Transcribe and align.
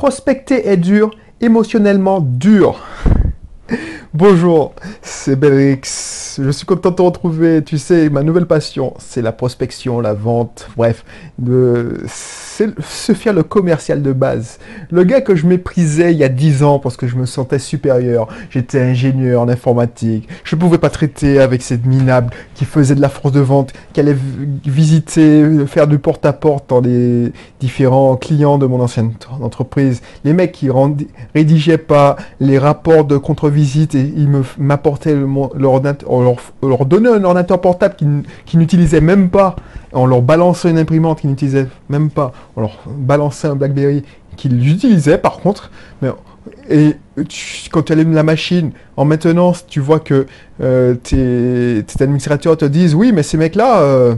Prospecter 0.00 0.66
est 0.66 0.78
dur, 0.78 1.10
émotionnellement 1.42 2.20
dur. 2.22 2.80
Bonjour, 4.14 4.72
c'est 5.02 5.36
Belrix. 5.36 6.38
Je 6.42 6.50
suis 6.52 6.64
content 6.64 6.90
de 6.90 6.94
te 6.96 7.02
retrouver. 7.02 7.62
Tu 7.62 7.76
sais, 7.76 8.08
ma 8.08 8.22
nouvelle 8.22 8.46
passion, 8.46 8.94
c'est 8.98 9.20
la 9.20 9.32
prospection, 9.32 10.00
la 10.00 10.14
vente, 10.14 10.70
bref, 10.74 11.04
de 11.38 11.98
se 12.80 13.12
faire 13.12 13.32
le 13.32 13.42
commercial 13.42 14.02
de 14.02 14.12
base. 14.12 14.58
Le 14.90 15.04
gars 15.04 15.20
que 15.20 15.34
je 15.34 15.46
méprisais 15.46 16.12
il 16.12 16.18
y 16.18 16.24
a 16.24 16.28
10 16.28 16.62
ans 16.62 16.78
parce 16.78 16.96
que 16.96 17.06
je 17.06 17.16
me 17.16 17.26
sentais 17.26 17.58
supérieur. 17.58 18.28
J'étais 18.50 18.80
ingénieur 18.80 19.42
en 19.42 19.48
informatique. 19.48 20.28
Je 20.44 20.56
ne 20.56 20.60
pouvais 20.60 20.78
pas 20.78 20.90
traiter 20.90 21.40
avec 21.40 21.62
cette 21.62 21.86
minable 21.86 22.32
qui 22.54 22.64
faisait 22.64 22.94
de 22.94 23.00
la 23.00 23.08
force 23.08 23.32
de 23.32 23.40
vente, 23.40 23.72
qui 23.92 24.00
allait 24.00 24.16
visiter, 24.64 25.66
faire 25.66 25.86
du 25.86 25.98
porte-à-porte 25.98 26.68
dans 26.68 26.80
les 26.80 27.32
différents 27.60 28.16
clients 28.16 28.58
de 28.58 28.66
mon 28.66 28.80
ancienne 28.80 29.12
entreprise. 29.40 30.02
Les 30.24 30.32
mecs 30.32 30.52
qui 30.52 30.68
rédigeaient 31.34 31.78
pas 31.78 32.16
les 32.40 32.58
rapports 32.58 33.04
de 33.04 33.16
contre-visite 33.16 33.94
et 33.94 34.12
ils 34.16 34.28
m'apportaient 34.58 35.14
leur, 35.14 35.80
leur, 35.82 36.36
leur 36.62 36.86
donnait 36.86 37.10
un 37.10 37.24
ordinateur 37.24 37.60
portable 37.60 37.96
qu'ils 38.46 38.58
n'utilisaient 38.58 39.00
même 39.00 39.30
pas 39.30 39.56
on 39.92 40.06
leur 40.06 40.22
balançait 40.22 40.70
une 40.70 40.78
imprimante 40.78 41.20
qu'ils 41.20 41.30
n'utilisaient 41.30 41.66
même 41.88 42.10
pas, 42.10 42.32
leur 42.60 42.78
balançait 42.86 43.48
un 43.48 43.56
BlackBerry 43.56 44.02
qu'ils 44.36 44.68
utilisaient 44.70 45.18
par 45.18 45.38
contre, 45.38 45.70
mais 46.02 46.10
et 46.68 46.96
quand 47.70 47.82
tu 47.82 47.92
allumes 47.92 48.14
la 48.14 48.22
machine, 48.22 48.70
en 48.96 49.04
maintenance, 49.04 49.66
tu 49.66 49.80
vois 49.80 50.00
que 50.00 50.26
euh, 50.60 50.94
tes, 50.94 51.84
administrateurs 52.02 52.56
te 52.56 52.64
disent 52.64 52.94
oui, 52.94 53.12
mais 53.12 53.22
ces 53.22 53.36
mecs-là, 53.36 53.80
euh, 53.80 54.14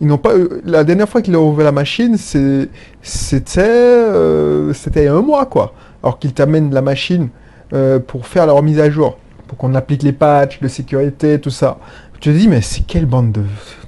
ils 0.00 0.06
n'ont 0.06 0.18
pas. 0.18 0.32
La 0.64 0.84
dernière 0.84 1.08
fois 1.08 1.22
qu'ils 1.22 1.36
ont 1.36 1.48
ouvert 1.50 1.64
la 1.64 1.72
machine, 1.72 2.16
c'était 2.16 3.60
euh, 3.60 4.72
c'était 4.72 5.08
un 5.08 5.20
mois 5.20 5.46
quoi. 5.46 5.74
Alors 6.02 6.18
qu'ils 6.18 6.32
t'amènent 6.32 6.72
la 6.72 6.82
machine 6.82 7.28
pour 8.06 8.26
faire 8.26 8.46
leur 8.46 8.62
mise 8.62 8.80
à 8.80 8.88
jour, 8.88 9.18
pour 9.46 9.58
qu'on 9.58 9.74
applique 9.74 10.02
les 10.02 10.12
patchs 10.12 10.60
de 10.60 10.68
sécurité, 10.68 11.38
tout 11.40 11.50
ça. 11.50 11.78
Tu 12.14 12.30
te 12.30 12.36
dis 12.36 12.48
mais 12.48 12.62
c'est 12.62 12.86
quelle 12.86 13.06
bande 13.06 13.32
de, 13.32 13.42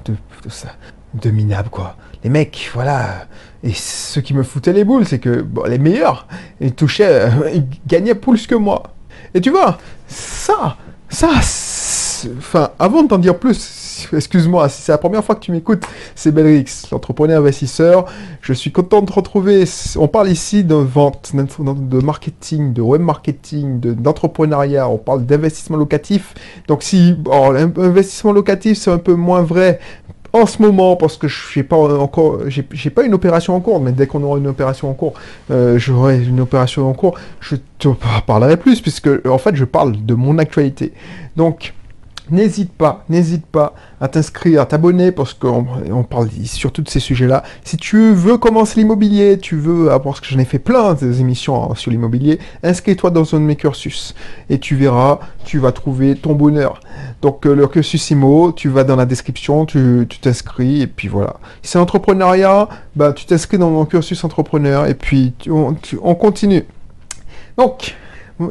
de, 0.04 0.12
de 0.44 0.50
ça? 0.50 0.68
De 1.14 1.30
minables, 1.30 1.70
quoi. 1.70 1.96
Les 2.22 2.30
mecs, 2.30 2.70
voilà. 2.74 3.26
Et 3.62 3.72
ce 3.72 4.20
qui 4.20 4.34
me 4.34 4.42
foutait 4.42 4.72
les 4.72 4.84
boules, 4.84 5.06
c'est 5.06 5.18
que 5.18 5.42
bon, 5.42 5.64
les 5.64 5.78
meilleurs, 5.78 6.26
ils 6.60 6.72
touchaient, 6.72 7.28
ils 7.54 7.64
gagnaient 7.86 8.14
plus 8.14 8.46
que 8.46 8.54
moi. 8.54 8.82
Et 9.34 9.40
tu 9.40 9.50
vois, 9.50 9.78
ça, 10.08 10.76
ça, 11.08 11.30
enfin, 12.38 12.70
avant 12.78 13.02
de 13.02 13.08
t'en 13.08 13.18
dire 13.18 13.38
plus, 13.38 14.08
excuse-moi, 14.12 14.68
si 14.68 14.82
c'est 14.82 14.92
la 14.92 14.98
première 14.98 15.24
fois 15.24 15.34
que 15.34 15.40
tu 15.40 15.52
m'écoutes, 15.52 15.84
c'est 16.14 16.32
Belrix, 16.32 16.88
l'entrepreneur 16.90 17.40
investisseur. 17.40 18.06
Je 18.40 18.52
suis 18.52 18.72
content 18.72 19.02
de 19.02 19.06
te 19.06 19.12
retrouver. 19.12 19.64
On 19.96 20.08
parle 20.08 20.30
ici 20.30 20.64
de 20.64 20.74
vente, 20.74 21.32
de 21.34 21.98
marketing, 22.00 22.72
de 22.72 22.82
web 22.82 23.02
marketing, 23.02 23.80
d'entrepreneuriat. 23.80 24.88
on 24.88 24.98
parle 24.98 25.26
d'investissement 25.26 25.76
locatif. 25.76 26.34
Donc 26.68 26.82
si, 26.82 27.16
l'investissement 27.52 28.32
locatif, 28.32 28.78
c'est 28.78 28.90
un 28.90 28.98
peu 28.98 29.14
moins 29.14 29.42
vrai 29.42 29.80
en 30.32 30.46
ce 30.46 30.62
moment, 30.62 30.96
parce 30.96 31.16
que 31.16 31.28
je 31.28 31.58
n'ai 31.58 31.62
pas 31.62 31.76
encore, 31.76 32.40
j'ai 32.48 32.90
pas 32.90 33.04
une 33.04 33.14
opération 33.14 33.54
en 33.54 33.60
cours, 33.60 33.80
mais 33.80 33.92
dès 33.92 34.06
qu'on 34.06 34.22
aura 34.22 34.38
une 34.38 34.46
opération 34.46 34.88
en 34.90 34.94
cours, 34.94 35.14
euh, 35.50 35.78
j'aurai 35.78 36.22
une 36.22 36.40
opération 36.40 36.88
en 36.88 36.92
cours, 36.92 37.18
je 37.40 37.56
te 37.78 37.88
parlerai 38.26 38.56
plus, 38.56 38.80
puisque 38.80 39.08
en 39.26 39.38
fait, 39.38 39.56
je 39.56 39.64
parle 39.64 40.04
de 40.04 40.14
mon 40.14 40.38
actualité. 40.38 40.92
Donc, 41.36 41.74
n'hésite 42.30 42.72
pas, 42.72 43.04
n'hésite 43.08 43.46
pas 43.46 43.74
à 44.00 44.08
t'inscrire, 44.08 44.62
à 44.62 44.66
t'abonner, 44.66 45.12
parce 45.12 45.34
qu'on 45.34 45.66
on 45.90 46.02
parle 46.02 46.28
surtout 46.44 46.82
de 46.82 46.88
ces 46.88 47.00
sujets-là. 47.00 47.42
Si 47.64 47.76
tu 47.76 48.12
veux 48.12 48.38
commencer 48.38 48.80
l'immobilier, 48.80 49.38
tu 49.38 49.56
veux, 49.56 49.90
parce 50.02 50.20
que 50.20 50.26
j'en 50.26 50.38
ai 50.38 50.44
fait 50.44 50.58
plein 50.58 50.94
des 50.94 51.20
émissions 51.20 51.74
sur 51.74 51.90
l'immobilier, 51.90 52.38
inscris-toi 52.62 53.10
dans 53.10 53.34
un 53.34 53.40
de 53.40 53.44
mes 53.44 53.56
cursus, 53.56 54.14
et 54.48 54.58
tu 54.58 54.76
verras, 54.76 55.20
tu 55.44 55.58
vas 55.58 55.72
trouver 55.72 56.16
ton 56.16 56.34
bonheur. 56.34 56.80
Donc 57.22 57.46
euh, 57.46 57.54
le 57.54 57.66
cursus 57.66 58.10
IMO, 58.10 58.52
tu 58.52 58.68
vas 58.68 58.84
dans 58.84 58.96
la 58.96 59.06
description, 59.06 59.66
tu 59.66 60.06
t'inscris, 60.20 60.82
et 60.82 60.86
puis 60.86 61.08
voilà. 61.08 61.36
Si 61.62 61.72
c'est 61.72 61.78
entrepreneuriat, 61.78 62.68
bah, 62.96 63.12
tu 63.12 63.26
t'inscris 63.26 63.58
dans 63.58 63.70
mon 63.70 63.84
cursus 63.84 64.22
entrepreneur, 64.24 64.86
et 64.86 64.94
puis 64.94 65.34
on 65.50 66.14
continue. 66.14 66.64
Donc, 67.56 67.94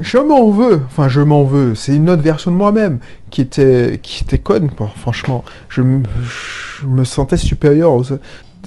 je 0.01 0.17
m'en 0.17 0.50
veux, 0.50 0.81
enfin 0.85 1.07
je 1.07 1.22
m'en 1.22 1.44
veux, 1.44 1.75
c'est 1.75 1.95
une 1.95 2.09
autre 2.09 2.22
version 2.22 2.51
de 2.51 2.55
moi-même 2.55 3.00
qui 3.29 3.41
était, 3.41 4.00
qui 4.01 4.23
était 4.23 4.38
conne, 4.38 4.69
franchement. 4.95 5.44
Je, 5.69 5.81
me 5.81 7.03
sentais 7.03 7.38
supérieur 7.38 7.94
aux, 7.94 8.03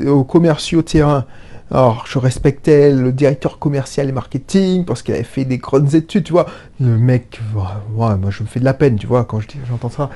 aux 0.07 0.25
commerciaux 0.25 0.83
terrain. 0.83 1.25
Alors, 1.71 2.05
je 2.07 2.19
respectais 2.19 2.93
le 2.93 3.13
directeur 3.13 3.59
commercial 3.59 4.07
et 4.09 4.13
marketing 4.13 4.85
parce 4.85 5.03
qu'il 5.03 5.15
avait 5.15 5.23
fait 5.23 5.47
des 5.47 5.57
grandes 5.57 5.95
études, 5.95 6.25
tu 6.25 6.33
vois. 6.33 6.47
Le 6.79 6.99
mec, 6.99 7.41
moi, 7.95 8.19
je 8.29 8.43
me 8.43 8.49
fais 8.49 8.61
de 8.61 8.65
la 8.67 8.75
peine, 8.75 8.97
tu 8.97 9.07
vois, 9.07 9.25
quand 9.25 9.41
j'entends 9.69 9.89
ça. 9.89 10.11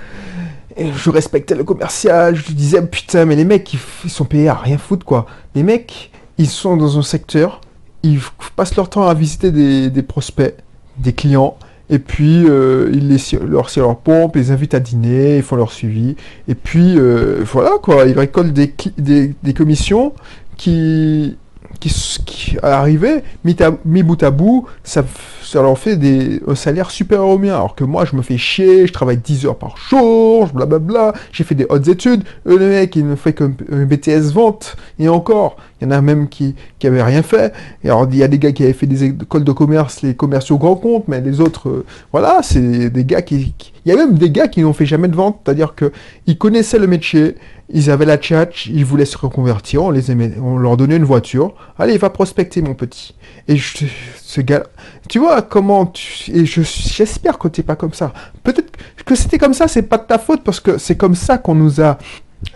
Et 0.76 0.92
je 0.92 1.08
respectais 1.08 1.54
le 1.54 1.64
commercial, 1.64 2.36
je 2.36 2.52
disais, 2.52 2.84
putain, 2.86 3.24
mais 3.24 3.36
les 3.36 3.46
mecs, 3.46 3.72
ils, 3.72 4.10
sont 4.10 4.26
payés 4.26 4.48
à 4.48 4.54
rien 4.54 4.76
foutre, 4.76 5.06
quoi. 5.06 5.24
Les 5.54 5.62
mecs, 5.62 6.10
ils 6.36 6.48
sont 6.48 6.76
dans 6.76 6.98
un 6.98 7.02
secteur, 7.02 7.62
ils 8.02 8.20
passent 8.54 8.76
leur 8.76 8.90
temps 8.90 9.08
à 9.08 9.14
visiter 9.14 9.50
des 9.88 10.02
prospects 10.02 10.54
des 10.98 11.12
clients. 11.12 11.56
Et 11.88 12.00
puis, 12.00 12.44
euh, 12.48 12.90
ils 12.92 13.08
les, 13.08 13.38
leur 13.46 13.70
leur 13.76 13.96
pompe, 13.98 14.36
les 14.36 14.50
invitent 14.50 14.74
à 14.74 14.80
dîner, 14.80 15.36
ils 15.36 15.42
font 15.42 15.56
leur 15.56 15.70
suivi. 15.70 16.16
Et 16.48 16.54
puis, 16.56 16.98
euh, 16.98 17.42
voilà, 17.44 17.72
quoi, 17.80 18.04
ils 18.06 18.18
récoltent 18.18 18.52
des, 18.52 18.74
des, 18.98 19.34
des 19.40 19.54
commissions 19.54 20.12
qui, 20.56 21.36
qui, 21.78 21.90
qui 22.24 22.56
arrivaient, 22.62 23.22
mis, 23.44 23.56
mis 23.84 24.02
bout 24.02 24.20
à 24.22 24.30
bout, 24.30 24.66
ça, 24.82 25.04
ça 25.44 25.62
leur 25.62 25.78
fait 25.78 25.96
des, 25.96 26.40
un 26.48 26.54
salaire 26.54 26.90
supérieur 26.90 27.28
au 27.28 27.38
mien. 27.38 27.54
Alors 27.54 27.74
que 27.76 27.84
moi, 27.84 28.04
je 28.04 28.16
me 28.16 28.22
fais 28.22 28.36
chier, 28.36 28.86
je 28.86 28.92
travaille 28.92 29.18
10 29.18 29.46
heures 29.46 29.56
par 29.56 29.76
jour, 29.76 30.48
blablabla, 30.48 31.12
j'ai 31.32 31.44
fait 31.44 31.54
des 31.54 31.66
hautes 31.68 31.86
études. 31.86 32.24
Eux, 32.46 32.58
le 32.58 32.68
mec, 32.68 32.96
il 32.96 33.06
ne 33.06 33.14
fait 33.14 33.32
qu'un 33.32 33.52
BTS 33.70 34.32
vente. 34.32 34.76
Et 34.98 35.08
encore, 35.08 35.56
il 35.81 35.84
y 35.84 35.88
en 35.88 35.91
a 35.91 36.00
même 36.00 36.28
qui, 36.28 36.54
qui 36.78 36.87
avaient 36.87 37.03
rien 37.03 37.22
fait. 37.22 37.53
Et 37.84 37.88
alors, 37.88 38.09
il 38.10 38.16
y 38.16 38.22
a 38.22 38.28
des 38.28 38.38
gars 38.38 38.53
qui 38.53 38.64
avaient 38.64 38.72
fait 38.72 38.87
des 38.87 39.04
écoles 39.04 39.44
de 39.44 39.53
commerce, 39.53 40.03
les 40.03 40.14
commerciaux 40.14 40.56
grands 40.56 40.76
comptes, 40.76 41.06
mais 41.09 41.20
les 41.20 41.41
autres, 41.41 41.69
euh, 41.69 41.84
voilà, 42.12 42.41
c'est 42.42 42.88
des 42.91 43.04
gars 43.04 43.22
qui, 43.22 43.54
Il 43.84 43.91
y 43.91 43.92
a 43.92 43.97
même 43.97 44.15
des 44.15 44.31
gars 44.31 44.48
qui 44.48 44.62
n'ont 44.62 44.72
fait 44.72 44.86
jamais 44.86 45.09
de 45.09 45.16
vente, 45.16 45.41
c'est-à-dire 45.44 45.75
qu'ils 45.75 46.38
connaissaient 46.38 46.78
le 46.78 46.86
métier, 46.86 47.36
ils 47.69 47.91
avaient 47.91 48.06
la 48.06 48.16
tchatch, 48.16 48.69
ils 48.69 48.84
voulaient 48.84 49.04
se 49.04 49.19
reconvertir, 49.19 49.82
on 49.82 49.91
les 49.91 50.10
aimait, 50.10 50.32
on 50.42 50.56
leur 50.56 50.76
donnait 50.76 50.97
une 50.97 51.04
voiture. 51.04 51.54
Allez, 51.78 51.98
va 51.98 52.09
prospecter, 52.09 52.62
mon 52.62 52.75
petit. 52.75 53.15
Et 53.48 53.56
je, 53.56 53.84
ce 54.16 54.41
gars, 54.41 54.65
tu 55.09 55.19
vois 55.19 55.42
comment 55.42 55.86
tu, 55.86 56.31
et 56.32 56.47
j'espère 56.47 57.38
que 57.38 57.48
t'es 57.48 57.62
pas 57.62 57.76
comme 57.76 57.92
ça. 57.92 58.12
Peut-être 58.44 58.72
que 59.04 59.15
c'était 59.15 59.38
comme 59.38 59.54
ça, 59.54 59.69
c'est 59.69 59.82
pas 59.82 59.98
de 59.98 60.04
ta 60.04 60.19
faute 60.19 60.42
parce 60.42 60.60
que 60.60 60.78
c'est 60.78 60.97
comme 60.97 61.15
ça 61.15 61.36
qu'on 61.38 61.54
nous 61.54 61.82
a 61.82 61.98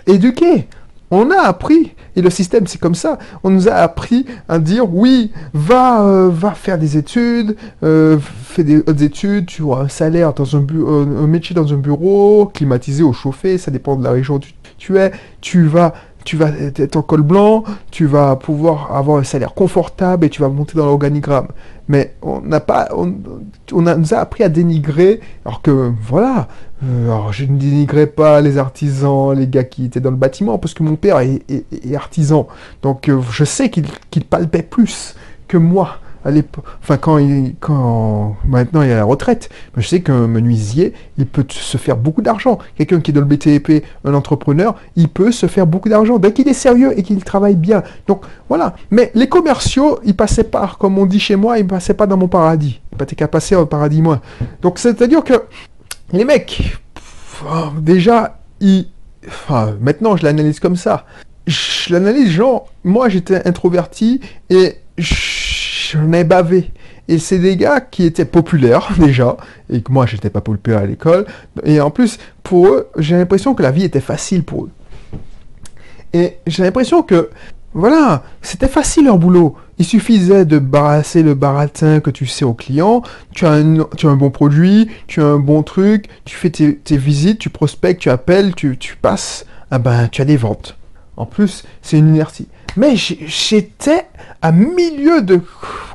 éduqués. 0.06 0.66
On 1.10 1.31
a 1.31 1.41
appris, 1.41 1.94
et 2.15 2.22
le 2.22 2.31
système 2.31 2.66
c'est 2.66 2.81
comme 2.81 2.94
ça, 2.94 3.19
on 3.43 3.50
nous 3.50 3.69
a 3.69 3.72
appris 3.72 4.26
à 4.48 4.59
dire 4.59 4.93
oui, 4.93 5.32
va, 5.53 6.03
euh, 6.03 6.31
va 6.32 6.53
faire 6.53 6.78
des 6.78 6.97
études, 6.97 7.56
euh, 7.82 8.19
fais 8.21 8.62
des 8.62 8.78
autres 8.78 9.03
études, 9.03 9.47
tu 9.47 9.62
auras 9.62 9.84
un 9.84 9.88
salaire 9.88 10.32
dans 10.32 10.56
un, 10.56 10.60
un 10.60 11.26
métier 11.26 11.54
dans 11.54 11.72
un 11.72 11.78
bureau, 11.78 12.47
climatisé 12.47 13.03
ou 13.03 13.12
chauffé, 13.12 13.59
ça 13.59 13.71
dépend 13.71 13.97
de 13.97 14.04
la 14.04 14.12
région 14.12 14.37
où 14.37 14.41
tu 14.78 14.98
es, 14.98 15.12
tu 15.41 15.66
vas 15.66 15.94
tu 16.25 16.36
vas 16.36 16.50
être 16.76 16.97
en 16.97 17.03
col 17.03 17.22
blanc, 17.22 17.64
tu 17.91 18.06
vas 18.06 18.36
pouvoir 18.36 18.94
avoir 18.94 19.19
un 19.19 19.25
salaire 19.25 19.54
confortable 19.54 20.26
et 20.26 20.28
tu 20.28 20.41
vas 20.41 20.48
monter 20.48 20.76
dans 20.76 20.86
l'organigramme. 20.86 21.48
Mais 21.88 22.14
on 22.22 22.41
n'a 22.41 22.60
pas, 22.60 22.88
on, 22.94 23.12
nous 23.72 24.14
a 24.14 24.19
appris 24.19 24.44
à 24.44 24.48
dénigrer, 24.48 25.20
alors 25.44 25.60
que 25.60 25.92
voilà, 26.03 26.48
euh, 26.84 27.06
alors 27.06 27.32
je 27.32 27.44
ne 27.44 27.59
dénigrais 27.59 28.06
pas 28.06 28.41
les 28.41 28.59
artisans, 28.59 29.36
les 29.36 29.48
gars 29.48 29.64
qui 29.64 29.86
étaient 29.86 30.00
dans 30.00 30.10
le 30.10 30.16
bâtiment, 30.16 30.59
parce 30.59 30.75
que 30.75 30.82
mon 30.82 30.97
père 30.97 31.19
est, 31.19 31.42
artisan, 31.94 32.47
donc 32.82 33.09
euh, 33.09 33.20
je 33.30 33.44
sais 33.44 33.70
qu'il 33.70 34.25
palpait 34.25 34.62
plus 34.62 35.16
que 35.48 35.56
moi 35.56 35.98
enfin 36.25 36.97
quand 36.97 37.19
il, 37.19 37.54
quand 37.60 38.36
maintenant 38.44 38.83
il 38.83 38.91
est 38.91 38.94
à 38.94 38.97
la 38.97 39.04
retraite, 39.04 39.48
je 39.77 39.86
sais 39.86 40.00
qu'un 40.00 40.27
menuisier, 40.27 40.92
il 41.18 41.27
peut 41.27 41.44
se 41.48 41.78
faire 41.78 41.97
beaucoup 41.97 42.22
d'argent. 42.22 42.59
Quelqu'un 42.77 43.00
qui 43.00 43.10
est 43.10 43.15
dans 43.15 43.21
le 43.21 43.27
BTP, 43.27 43.84
un 44.04 44.15
entrepreneur, 44.15 44.77
il 44.97 45.09
peut 45.09 45.33
se 45.33 45.47
faire 45.47 45.66
beaucoup 45.66 45.89
d'argent 45.89 46.18
dès 46.18 46.33
qu'il 46.33 46.48
est 46.48 46.54
sérieux 46.54 46.98
et 46.98 47.03
qu'il 47.03 47.22
travaille 47.24 47.56
bien. 47.56 47.83
Donc 48.06 48.24
voilà. 48.48 48.74
Mais 48.91 49.10
les 49.15 49.28
commerciaux, 49.28 49.98
ils 50.04 50.16
passaient 50.16 50.44
pas, 50.44 50.77
comme 50.78 50.98
on 50.98 51.06
dit 51.06 51.21
chez 51.21 51.36
moi, 51.36 51.59
ils 51.59 51.66
passaient 51.66 51.94
pas 51.94 52.06
dans 52.06 52.16
mon 52.16 52.28
paradis. 52.28 52.80
Pas 52.97 53.06
qu'à 53.06 53.28
passer 53.28 53.54
au 53.56 53.66
paradis 53.66 54.03
moins. 54.03 54.21
Donc 54.62 54.78
c'est-à-dire 54.78 55.24
que 55.24 55.34
les 56.12 56.24
mecs, 56.24 56.78
oh, 57.47 57.68
déjà, 57.80 58.41
ils, 58.60 58.89
enfin, 59.27 59.74
maintenant 59.80 60.16
je 60.16 60.24
l'analyse 60.24 60.60
comme 60.60 60.77
ça. 60.77 61.06
Je 61.47 61.92
l'analyse 61.92 62.30
genre, 62.30 62.68
moi 62.84 63.09
j'étais 63.09 63.47
introverti 63.48 64.21
et 64.50 64.77
j'en 65.92 66.13
ai 66.13 66.25
bavé. 66.25 66.71
Et 67.09 67.19
c'est 67.19 67.39
des 67.39 67.57
gars 67.57 67.81
qui 67.81 68.04
étaient 68.04 68.25
populaires 68.25 68.91
déjà, 68.98 69.37
et 69.69 69.83
que 69.83 69.92
moi 69.92 70.07
j'étais 70.07 70.31
pas 70.31 70.41
populaire 70.41 70.81
à 70.81 70.87
l'école. 70.87 71.27
Et 71.65 71.81
en 71.81 71.91
plus, 71.91 72.19
pour 72.42 72.69
eux, 72.69 72.89
j'ai 72.97 73.16
l'impression 73.16 73.54
que 73.54 73.63
la 73.63 73.71
vie 73.71 73.84
était 73.84 74.01
facile 74.01 74.45
pour 74.45 74.65
eux. 74.65 74.71
Et 76.13 76.39
j'ai 76.47 76.63
l'impression 76.63 77.03
que 77.03 77.31
Voilà, 77.72 78.25
c'était 78.42 78.66
facile 78.66 79.04
leur 79.04 79.19
boulot. 79.19 79.57
Il 79.78 79.84
suffisait 79.84 80.45
de 80.45 80.59
barasser 80.59 81.22
le 81.22 81.34
baratin 81.34 82.01
que 82.01 82.10
tu 82.10 82.27
sais 82.27 82.45
au 82.45 82.53
client, 82.53 83.03
tu 83.33 83.47
as 83.47 83.53
un, 83.53 84.16
bon 84.16 84.31
produit, 84.31 84.91
tu 85.07 85.22
as 85.22 85.27
un 85.27 85.39
bon 85.39 85.63
truc, 85.63 86.07
tu 86.25 86.34
fais 86.34 86.51
tes, 86.51 86.77
tes 86.77 86.97
visites, 86.97 87.39
tu 87.39 87.48
prospectes, 87.48 88.01
tu 88.01 88.10
appelles, 88.10 88.54
tu, 88.57 88.77
tu 88.77 88.97
passes, 88.97 89.47
ah 89.71 89.78
ben 89.78 90.09
tu 90.09 90.21
as 90.21 90.25
des 90.25 90.37
ventes. 90.37 90.77
En 91.16 91.27
plus, 91.27 91.65
c'est 91.81 91.98
une 91.98 92.09
inertie. 92.09 92.48
Mais 92.76 92.96
j'étais 92.96 94.06
à 94.42 94.52
milieu 94.52 95.22
de 95.22 95.40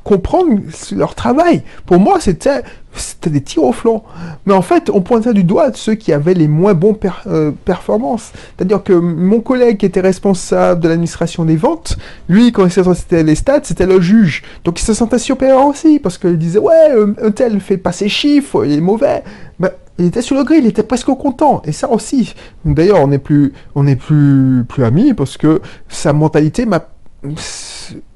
comprendre 0.04 0.60
leur 0.92 1.16
travail. 1.16 1.64
Pour 1.86 2.00
moi, 2.00 2.20
c'était 2.20 2.62
c'était 2.98 3.30
des 3.30 3.42
tirs 3.42 3.64
au 3.64 3.72
flanc. 3.74 4.04
Mais 4.46 4.54
en 4.54 4.62
fait, 4.62 4.90
on 4.90 5.02
pointait 5.02 5.34
du 5.34 5.44
doigt 5.44 5.72
ceux 5.74 5.96
qui 5.96 6.14
avaient 6.14 6.34
les 6.34 6.48
moins 6.48 6.74
bons 6.74 6.98
euh, 7.28 7.52
performances. 7.66 8.32
C'est-à-dire 8.56 8.84
que 8.84 8.94
mon 8.94 9.42
collègue 9.42 9.78
qui 9.78 9.86
était 9.86 10.02
responsable 10.02 10.82
de 10.82 10.88
l'administration 10.88 11.46
des 11.46 11.56
ventes, 11.56 11.98
lui, 12.30 12.52
quand 12.52 12.70
c'était 12.70 13.24
les 13.24 13.36
stats, 13.36 13.62
c'était 13.64 13.86
le 13.86 14.00
juge. 14.00 14.44
Donc 14.64 14.80
il 14.80 14.84
se 14.84 14.94
sentait 14.94 15.20
supérieur 15.20 15.66
aussi, 15.66 16.00
parce 16.00 16.18
qu'il 16.18 16.38
disait, 16.38 16.60
ouais, 16.60 16.92
un 17.22 17.32
tel 17.32 17.60
fait 17.60 17.78
pas 17.78 17.92
ses 17.92 18.10
chiffres, 18.10 18.66
il 18.66 18.74
est 18.74 18.82
mauvais. 18.82 19.24
Ben, 19.60 19.72
il 19.98 20.06
était 20.06 20.22
sur 20.22 20.36
le 20.36 20.44
grill, 20.44 20.64
il 20.64 20.68
était 20.68 20.84
presque 20.84 21.08
content. 21.08 21.62
Et 21.66 21.72
ça 21.72 21.90
aussi. 21.90 22.34
D'ailleurs, 22.66 23.00
on 23.00 23.08
n'est 23.08 23.20
plus, 23.20 23.54
on 23.76 23.86
plus, 23.96 24.66
plus 24.68 24.84
amis 24.84 25.14
parce 25.14 25.38
que 25.38 25.62
sa 25.88 26.14
mentalité 26.14 26.66
m'a. 26.66 26.88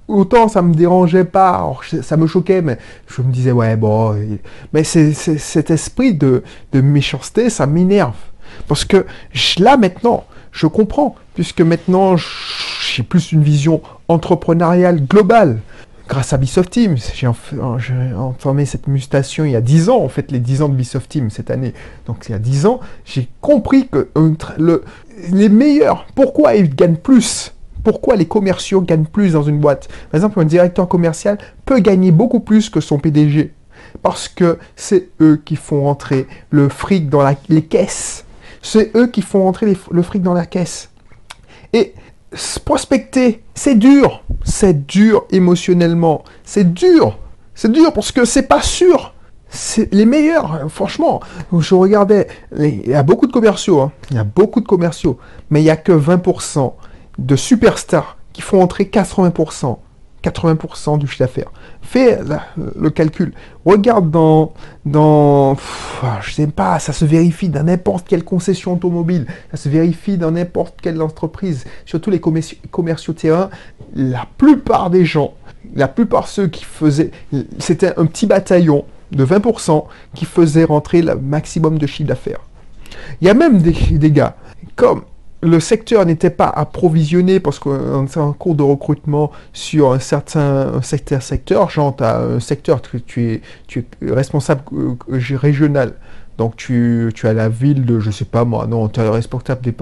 Autant 0.07 0.47
ça 0.47 0.63
me 0.63 0.73
dérangeait 0.73 1.23
pas, 1.23 1.71
ça 2.01 2.17
me 2.17 2.25
choquait, 2.25 2.63
mais 2.63 2.79
je 3.07 3.21
me 3.21 3.31
disais, 3.31 3.51
ouais, 3.51 3.75
bon. 3.75 4.15
Mais 4.73 4.83
c'est, 4.83 5.13
cet 5.13 5.69
esprit 5.69 6.15
de, 6.15 6.43
de 6.71 6.81
méchanceté, 6.81 7.51
ça 7.51 7.67
m'énerve. 7.67 8.15
Parce 8.67 8.85
que 8.85 9.05
là, 9.59 9.77
maintenant, 9.77 10.25
je 10.51 10.65
comprends, 10.65 11.15
puisque 11.35 11.61
maintenant, 11.61 12.15
j'ai 12.17 13.03
plus 13.03 13.31
une 13.31 13.43
vision 13.43 13.81
entrepreneuriale 14.07 15.05
globale 15.05 15.59
grâce 16.09 16.33
à 16.33 16.37
Bisoft 16.37 16.71
Team. 16.71 16.97
J'ai 16.97 17.27
formé 18.39 18.65
cette 18.65 18.87
mutation 18.87 19.45
il 19.45 19.51
y 19.51 19.55
a 19.55 19.61
10 19.61 19.89
ans, 19.89 20.03
en 20.03 20.09
fait, 20.09 20.31
les 20.31 20.39
10 20.39 20.63
ans 20.63 20.69
de 20.69 20.73
Bisoft 20.73 21.07
Team 21.07 21.29
cette 21.29 21.51
année. 21.51 21.73
Donc, 22.07 22.25
il 22.27 22.33
y 22.33 22.35
a 22.35 22.39
10 22.39 22.65
ans, 22.65 22.81
j'ai 23.05 23.29
compris 23.39 23.87
que 23.87 24.09
le, 24.57 24.83
les 25.31 25.47
meilleurs, 25.47 26.07
pourquoi 26.15 26.55
ils 26.55 26.75
gagnent 26.75 26.97
plus? 26.97 27.53
Pourquoi 27.83 28.17
les 28.17 28.25
commerciaux 28.25 28.81
gagnent 28.81 29.05
plus 29.05 29.33
dans 29.33 29.43
une 29.43 29.59
boîte? 29.59 29.87
Par 30.11 30.17
exemple, 30.17 30.39
un 30.41 30.45
directeur 30.45 30.89
commercial 30.89 31.37
peut 31.65 31.79
gagner 31.79 32.11
beaucoup 32.11 32.41
plus 32.41 32.69
que 32.69 32.81
son 32.81 32.99
PDG. 32.99 33.53
Parce 34.01 34.27
que 34.27 34.59
c'est 34.75 35.09
eux 35.21 35.41
qui 35.43 35.55
font 35.55 35.83
rentrer 35.83 36.27
le 36.49 36.67
fric 36.67 37.09
dans 37.09 37.25
les 37.47 37.61
caisses. 37.61 38.25
C'est 38.61 38.95
eux 38.97 39.07
qui 39.07 39.21
font 39.21 39.43
rentrer 39.43 39.77
le 39.91 40.01
fric 40.01 40.21
dans 40.21 40.33
la 40.33 40.45
caisse. 40.45 40.89
Et 41.71 41.93
prospecter, 42.65 43.43
c'est 43.55 43.75
dur. 43.75 44.23
C'est 44.43 44.85
dur 44.85 45.25
émotionnellement. 45.31 46.23
C'est 46.43 46.73
dur. 46.73 47.17
C'est 47.55 47.71
dur 47.71 47.93
parce 47.93 48.11
que 48.11 48.25
c'est 48.25 48.47
pas 48.47 48.61
sûr. 48.61 49.13
C'est 49.49 49.91
les 49.93 50.05
meilleurs, 50.05 50.69
franchement. 50.69 51.21
Je 51.57 51.73
regardais, 51.73 52.27
il 52.57 52.87
y 52.87 52.93
a 52.93 53.03
beaucoup 53.03 53.25
de 53.25 53.31
commerciaux, 53.31 53.81
hein. 53.81 53.91
il 54.11 54.17
y 54.17 54.19
a 54.19 54.23
beaucoup 54.23 54.61
de 54.61 54.67
commerciaux, 54.67 55.17
mais 55.49 55.61
il 55.61 55.63
n'y 55.63 55.71
a 55.71 55.75
que 55.75 55.91
20% 55.91 56.71
de 57.17 57.35
superstars 57.35 58.17
qui 58.31 58.41
font 58.41 58.61
entrer 58.61 58.85
80%. 58.85 59.77
80% 60.23 60.97
du 60.97 61.07
chiffre 61.07 61.19
d'affaires. 61.19 61.51
Fais 61.81 62.19
le 62.57 62.89
calcul. 62.89 63.33
Regarde 63.65 64.11
dans, 64.11 64.53
dans, 64.85 65.55
je 66.21 66.33
sais 66.33 66.47
pas, 66.47 66.79
ça 66.79 66.93
se 66.93 67.05
vérifie 67.05 67.49
dans 67.49 67.63
n'importe 67.63 68.07
quelle 68.07 68.23
concession 68.23 68.73
automobile, 68.73 69.25
ça 69.51 69.57
se 69.57 69.69
vérifie 69.69 70.17
dans 70.17 70.31
n'importe 70.31 70.79
quelle 70.81 71.01
entreprise, 71.01 71.65
surtout 71.85 72.11
les 72.11 72.19
commerciaux, 72.19 73.13
terrain. 73.13 73.49
La 73.95 74.27
plupart 74.37 74.89
des 74.89 75.05
gens, 75.05 75.33
la 75.75 75.87
plupart 75.87 76.27
ceux 76.27 76.47
qui 76.47 76.63
faisaient, 76.63 77.11
c'était 77.57 77.97
un 77.97 78.05
petit 78.05 78.27
bataillon 78.27 78.85
de 79.11 79.25
20% 79.25 79.85
qui 80.13 80.25
faisait 80.25 80.65
rentrer 80.65 81.01
le 81.01 81.15
maximum 81.15 81.77
de 81.77 81.87
chiffre 81.87 82.07
d'affaires. 82.09 82.41
Il 83.21 83.27
y 83.27 83.29
a 83.29 83.33
même 83.33 83.59
des 83.61 84.11
gars 84.11 84.35
comme 84.75 85.03
le 85.41 85.59
secteur 85.59 86.05
n'était 86.05 86.29
pas 86.29 86.47
approvisionné 86.47 87.39
parce 87.39 87.59
qu'on 87.59 88.05
est 88.05 88.17
en 88.17 88.33
cours 88.33 88.55
de 88.55 88.63
recrutement 88.63 89.31
sur 89.53 89.93
un 89.93 89.99
certain 89.99 90.81
secteur, 90.81 91.21
secteur 91.21 91.69
genre 91.69 91.95
tu 91.95 92.03
as 92.03 92.19
un 92.19 92.39
secteur 92.39 92.81
que 92.81 92.97
tu 92.97 93.31
es, 93.31 93.41
tu 93.67 93.85
es 94.01 94.11
responsable 94.11 94.61
euh, 94.73 94.95
régional. 95.37 95.93
Donc 96.37 96.55
tu, 96.55 97.11
tu 97.15 97.27
as 97.27 97.33
la 97.33 97.49
ville 97.49 97.85
de, 97.85 97.99
je 97.99 98.11
sais 98.11 98.25
pas 98.25 98.45
moi, 98.45 98.65
non, 98.65 98.87
tu 98.87 98.99
es 99.01 99.09
responsable 99.09 99.61
des 99.61 99.73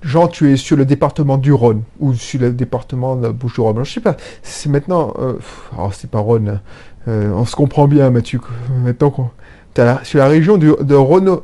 Genre 0.00 0.28
tu 0.28 0.52
es 0.52 0.56
sur 0.56 0.76
le 0.76 0.84
département 0.84 1.38
du 1.38 1.52
Rhône 1.52 1.82
ou 1.98 2.14
sur 2.14 2.40
le 2.40 2.52
département 2.52 3.16
de 3.16 3.28
Bouches-du-Rhône. 3.28 3.84
Je 3.84 3.92
sais 3.92 4.00
pas, 4.00 4.16
c'est 4.42 4.68
maintenant, 4.68 5.12
euh, 5.18 5.34
alors 5.72 5.92
c'est 5.92 6.10
pas 6.10 6.20
Rhône, 6.20 6.60
euh, 7.08 7.30
on 7.34 7.44
se 7.44 7.56
comprend 7.56 7.88
bien, 7.88 8.12
tu, 8.20 8.40
maintenant 8.84 9.32
tu 9.74 9.80
as 9.80 10.00
sur 10.04 10.18
la 10.18 10.28
région 10.28 10.56
de, 10.56 10.94
Rhône, 10.94 11.40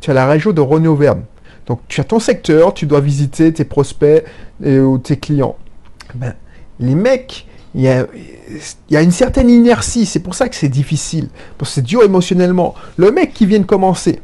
tu 0.00 0.10
as 0.10 0.14
la 0.14 0.26
région 0.26 0.52
de 0.52 0.60
Rhône-Auvergne. 0.60 1.22
Donc 1.66 1.80
tu 1.88 2.00
as 2.00 2.04
ton 2.04 2.18
secteur, 2.18 2.74
tu 2.74 2.86
dois 2.86 3.00
visiter 3.00 3.52
tes 3.52 3.64
prospects 3.64 4.24
et, 4.62 4.78
ou 4.78 4.98
tes 4.98 5.16
clients. 5.16 5.56
Ben, 6.14 6.34
les 6.80 6.94
mecs, 6.94 7.46
il 7.74 7.82
y 7.82 7.88
a, 8.96 9.02
une 9.02 9.10
certaine 9.10 9.48
inertie, 9.48 10.04
c'est 10.04 10.20
pour 10.20 10.34
ça 10.34 10.48
que 10.48 10.56
c'est 10.56 10.68
difficile, 10.68 11.28
c'est 11.64 11.82
dur 11.82 12.02
émotionnellement. 12.02 12.74
Le 12.96 13.10
mec 13.10 13.32
qui 13.32 13.46
vient 13.46 13.60
de 13.60 13.64
commencer, 13.64 14.20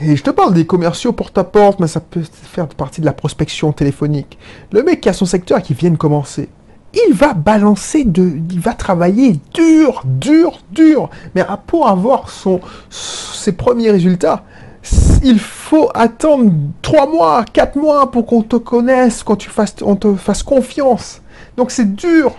et 0.00 0.16
je 0.16 0.22
te 0.22 0.30
parle 0.30 0.54
des 0.54 0.66
commerciaux 0.66 1.12
porte-à-porte, 1.12 1.80
mais 1.80 1.88
ça 1.88 2.00
peut 2.00 2.22
faire 2.22 2.68
partie 2.68 3.00
de 3.00 3.06
la 3.06 3.12
prospection 3.12 3.72
téléphonique. 3.72 4.38
Le 4.72 4.82
mec 4.82 5.00
qui 5.00 5.08
a 5.08 5.12
son 5.12 5.26
secteur 5.26 5.60
qui 5.60 5.74
vient 5.74 5.90
de 5.90 5.96
commencer, 5.96 6.48
il 6.94 7.14
va 7.14 7.34
balancer 7.34 8.04
de, 8.04 8.32
il 8.50 8.60
va 8.60 8.72
travailler 8.74 9.38
dur, 9.52 10.02
dur, 10.04 10.60
dur. 10.70 11.10
Mais 11.34 11.44
pour 11.66 11.88
avoir 11.88 12.30
ses 12.90 13.52
premiers 13.52 13.90
résultats, 13.90 14.44
il 15.22 15.38
faut 15.38 15.90
attendre 15.94 16.52
3 16.82 17.10
mois, 17.10 17.44
4 17.52 17.76
mois 17.76 18.10
pour 18.10 18.26
qu'on 18.26 18.42
te 18.42 18.56
connaisse, 18.56 19.22
qu'on 19.22 19.36
on 19.82 19.96
te 19.96 20.14
fasse 20.14 20.42
confiance. 20.42 21.20
Donc 21.56 21.70
c'est 21.70 21.94
dur. 21.94 22.36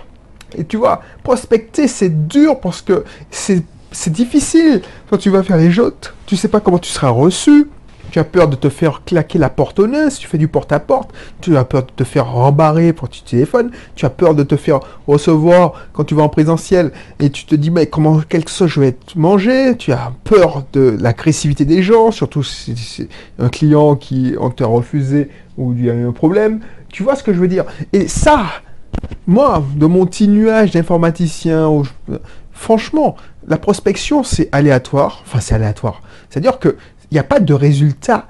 Et 0.57 0.63
tu 0.63 0.77
vois, 0.77 1.01
prospecter, 1.23 1.87
c'est 1.87 2.27
dur 2.27 2.59
parce 2.59 2.81
que 2.81 3.03
c'est 3.29 3.63
difficile. 4.07 4.81
Quand 5.09 5.17
tu 5.17 5.29
vas 5.29 5.43
faire 5.43 5.57
les 5.57 5.71
joutes, 5.71 6.13
tu 6.25 6.35
sais 6.35 6.47
pas 6.47 6.59
comment 6.59 6.79
tu 6.79 6.89
seras 6.89 7.09
reçu. 7.09 7.67
Tu 8.11 8.19
as 8.19 8.23
peur 8.23 8.47
de 8.47 8.55
te 8.55 8.69
faire 8.69 9.03
claquer 9.05 9.37
la 9.37 9.49
porte 9.49 9.79
au 9.79 9.87
nez 9.87 10.09
si 10.09 10.19
tu 10.19 10.27
fais 10.27 10.37
du 10.37 10.47
porte-à-porte. 10.47 11.11
Tu 11.41 11.55
as 11.57 11.63
peur 11.63 11.83
de 11.83 11.91
te 11.91 12.03
faire 12.03 12.31
rembarrer 12.31 12.93
pour 12.93 13.09
tu 13.09 13.21
téléphones. 13.21 13.71
Tu 13.95 14.05
as 14.05 14.09
peur 14.09 14.35
de 14.35 14.43
te 14.43 14.55
faire 14.55 14.79
recevoir 15.07 15.73
quand 15.93 16.03
tu 16.03 16.15
vas 16.15 16.23
en 16.23 16.29
présentiel 16.29 16.91
et 17.19 17.29
tu 17.29 17.45
te 17.45 17.55
dis, 17.55 17.71
mais 17.71 17.87
comment, 17.87 18.19
quelque 18.21 18.49
chose 18.49 18.69
je 18.69 18.79
vais 18.79 18.93
te 18.93 19.17
manger. 19.17 19.75
Tu 19.77 19.91
as 19.91 20.11
peur 20.23 20.63
de 20.73 20.97
l'agressivité 20.99 21.65
des 21.65 21.83
gens, 21.83 22.11
surtout 22.11 22.43
si 22.43 22.75
c'est 22.75 23.09
un 23.37 23.49
client 23.49 23.95
qui 23.95 24.35
on 24.39 24.49
t'a 24.49 24.65
refusé 24.65 25.29
ou 25.57 25.73
il 25.73 25.85
y 25.85 25.89
a 25.89 25.93
eu 25.93 26.07
un 26.07 26.11
problème. 26.11 26.61
Tu 26.89 27.03
vois 27.03 27.15
ce 27.15 27.23
que 27.23 27.33
je 27.33 27.39
veux 27.39 27.47
dire? 27.47 27.65
Et 27.93 28.07
ça, 28.07 28.45
moi, 29.27 29.63
de 29.75 29.85
mon 29.85 30.05
petit 30.05 30.27
nuage 30.27 30.71
d'informaticien, 30.71 31.69
franchement, 32.51 33.15
la 33.47 33.57
prospection, 33.57 34.23
c'est 34.23 34.49
aléatoire. 34.51 35.21
Enfin, 35.25 35.39
c'est 35.39 35.55
aléatoire. 35.55 36.01
C'est-à-dire 36.29 36.59
que 36.59 36.75
il 37.11 37.15
n'y 37.15 37.19
a 37.19 37.23
pas 37.23 37.39
de 37.39 37.53
résultat. 37.53 38.27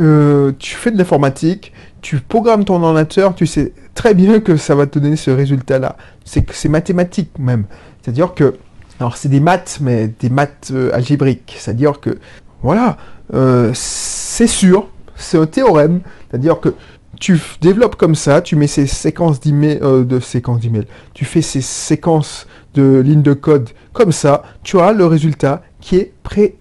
Euh, 0.00 0.52
tu 0.58 0.76
fais 0.76 0.90
de 0.90 0.98
l'informatique, 0.98 1.72
tu 2.02 2.20
programmes 2.20 2.64
ton 2.64 2.80
ordinateur, 2.82 3.34
tu 3.34 3.46
sais 3.46 3.72
très 3.94 4.14
bien 4.14 4.38
que 4.38 4.56
ça 4.56 4.76
va 4.76 4.86
te 4.86 4.98
donner 4.98 5.16
ce 5.16 5.30
résultat-là. 5.30 5.96
C'est 6.24 6.48
c'est 6.52 6.68
mathématique 6.68 7.30
même. 7.38 7.64
C'est-à-dire 8.00 8.34
que, 8.34 8.54
alors 9.00 9.16
c'est 9.16 9.28
des 9.28 9.40
maths, 9.40 9.78
mais 9.80 10.08
des 10.20 10.30
maths 10.30 10.70
euh, 10.72 10.90
algébriques. 10.94 11.56
C'est-à-dire 11.58 12.00
que, 12.00 12.18
voilà, 12.62 12.96
euh, 13.34 13.72
c'est 13.74 14.46
sûr, 14.46 14.88
c'est 15.16 15.38
un 15.38 15.46
théorème. 15.46 16.00
C'est-à-dire 16.30 16.60
que 16.60 16.74
tu 17.18 17.40
développes 17.60 17.96
comme 17.96 18.14
ça, 18.14 18.40
tu 18.40 18.54
mets 18.54 18.68
ces 18.68 18.86
séquences 18.86 19.40
d'emails, 19.40 19.80
de 19.80 20.20
séquences 20.20 20.60
d'emails, 20.60 20.86
tu 21.14 21.24
fais 21.24 21.42
ces 21.42 21.62
séquences 21.62 22.46
de 22.74 23.00
lignes 23.00 23.22
de 23.22 23.32
code 23.32 23.70
comme 23.92 24.12
ça, 24.12 24.44
tu 24.62 24.76
auras 24.76 24.92
le 24.92 25.04
résultat 25.06 25.62
qui 25.80 25.96
est 25.96 26.12
pré 26.22 26.54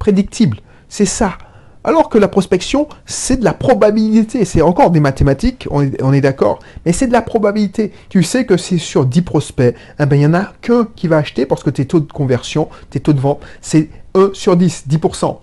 prédictible. 0.00 0.58
C'est 0.88 1.06
ça. 1.06 1.38
Alors 1.84 2.10
que 2.10 2.18
la 2.18 2.28
prospection, 2.28 2.88
c'est 3.06 3.38
de 3.38 3.44
la 3.44 3.54
probabilité. 3.54 4.44
C'est 4.44 4.60
encore 4.60 4.90
des 4.90 5.00
mathématiques, 5.00 5.66
on 5.70 6.12
est, 6.12 6.20
d'accord, 6.20 6.58
mais 6.84 6.92
c'est 6.92 7.06
de 7.06 7.12
la 7.12 7.22
probabilité. 7.22 7.92
Tu 8.08 8.22
sais 8.22 8.44
que 8.44 8.56
c'est 8.56 8.78
sur 8.78 9.06
10 9.06 9.22
prospects, 9.22 9.74
eh 9.98 10.06
ben, 10.06 10.16
il 10.16 10.18
n'y 10.18 10.26
en 10.26 10.34
a 10.34 10.52
qu'un 10.60 10.88
qui 10.96 11.06
va 11.06 11.18
acheter 11.18 11.46
parce 11.46 11.62
que 11.62 11.70
tes 11.70 11.86
taux 11.86 12.00
de 12.00 12.12
conversion, 12.12 12.68
tes 12.90 13.00
taux 13.00 13.12
de 13.12 13.20
vente, 13.20 13.40
c'est 13.62 13.88
1 14.14 14.30
sur 14.34 14.56
10, 14.56 14.86
10%. 14.90 15.38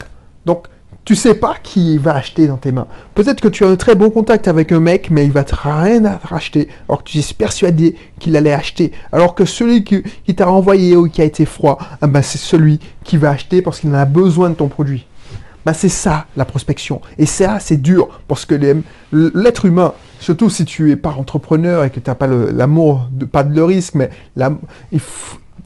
Donc, 0.46 0.68
tu 1.08 1.16
sais 1.16 1.36
pas 1.36 1.56
qui 1.64 1.98
va 1.98 2.16
acheter 2.16 2.48
dans 2.48 2.58
tes 2.58 2.74
mains. 2.74 2.86
Peut-être 3.16 3.40
que 3.40 3.48
tu 3.48 3.64
as 3.64 3.70
un 3.70 3.78
très 3.78 3.96
bon 3.96 4.10
contact 4.10 4.50
avec 4.50 4.74
un 4.74 4.82
mec, 4.82 5.10
mais 5.10 5.24
il 5.24 5.32
va 5.32 5.46
te 5.46 5.56
rien 5.56 6.04
à 6.04 6.18
racheter, 6.18 6.68
alors 6.90 7.02
que 7.02 7.10
tu 7.10 7.20
es 7.20 7.34
persuadé 7.34 7.96
qu'il 8.20 8.36
allait 8.36 8.52
acheter. 8.52 8.92
Alors 9.14 9.34
que 9.34 9.46
celui 9.46 9.86
qui, 9.86 10.04
t'a 10.36 10.48
renvoyé 10.48 10.98
ou 10.98 11.08
qui 11.08 11.22
a 11.22 11.24
été 11.24 11.46
froid, 11.46 11.78
ah 12.02 12.08
ben 12.08 12.22
c'est 12.22 12.38
celui 12.38 12.82
qui 13.06 13.16
va 13.16 13.30
acheter 13.30 13.62
parce 13.62 13.80
qu'il 13.80 13.90
en 13.92 13.94
a 13.94 14.04
besoin 14.04 14.50
de 14.50 14.56
ton 14.56 14.68
produit. 14.68 15.06
Ben 15.66 15.72
c'est 15.72 15.88
ça 15.88 16.26
la 16.36 16.44
prospection. 16.44 17.00
Et 17.18 17.26
ça, 17.26 17.62
c'est 17.62 17.82
dur, 17.82 18.20
parce 18.28 18.44
que 18.44 18.56
l'être 19.14 19.64
humain, 19.64 19.94
Surtout 20.20 20.50
si 20.50 20.66
tu 20.66 20.92
es 20.92 20.98
pas 20.98 21.12
entrepreneur 21.12 21.86
et 21.86 21.90
que 21.90 22.02
tu 22.02 22.10
n'as 22.10 22.16
pas 22.16 22.28
l'amour, 22.28 23.08
pas 23.32 23.44
de 23.44 23.56
le 23.56 23.64
risque, 23.64 23.94
mais 23.94 24.10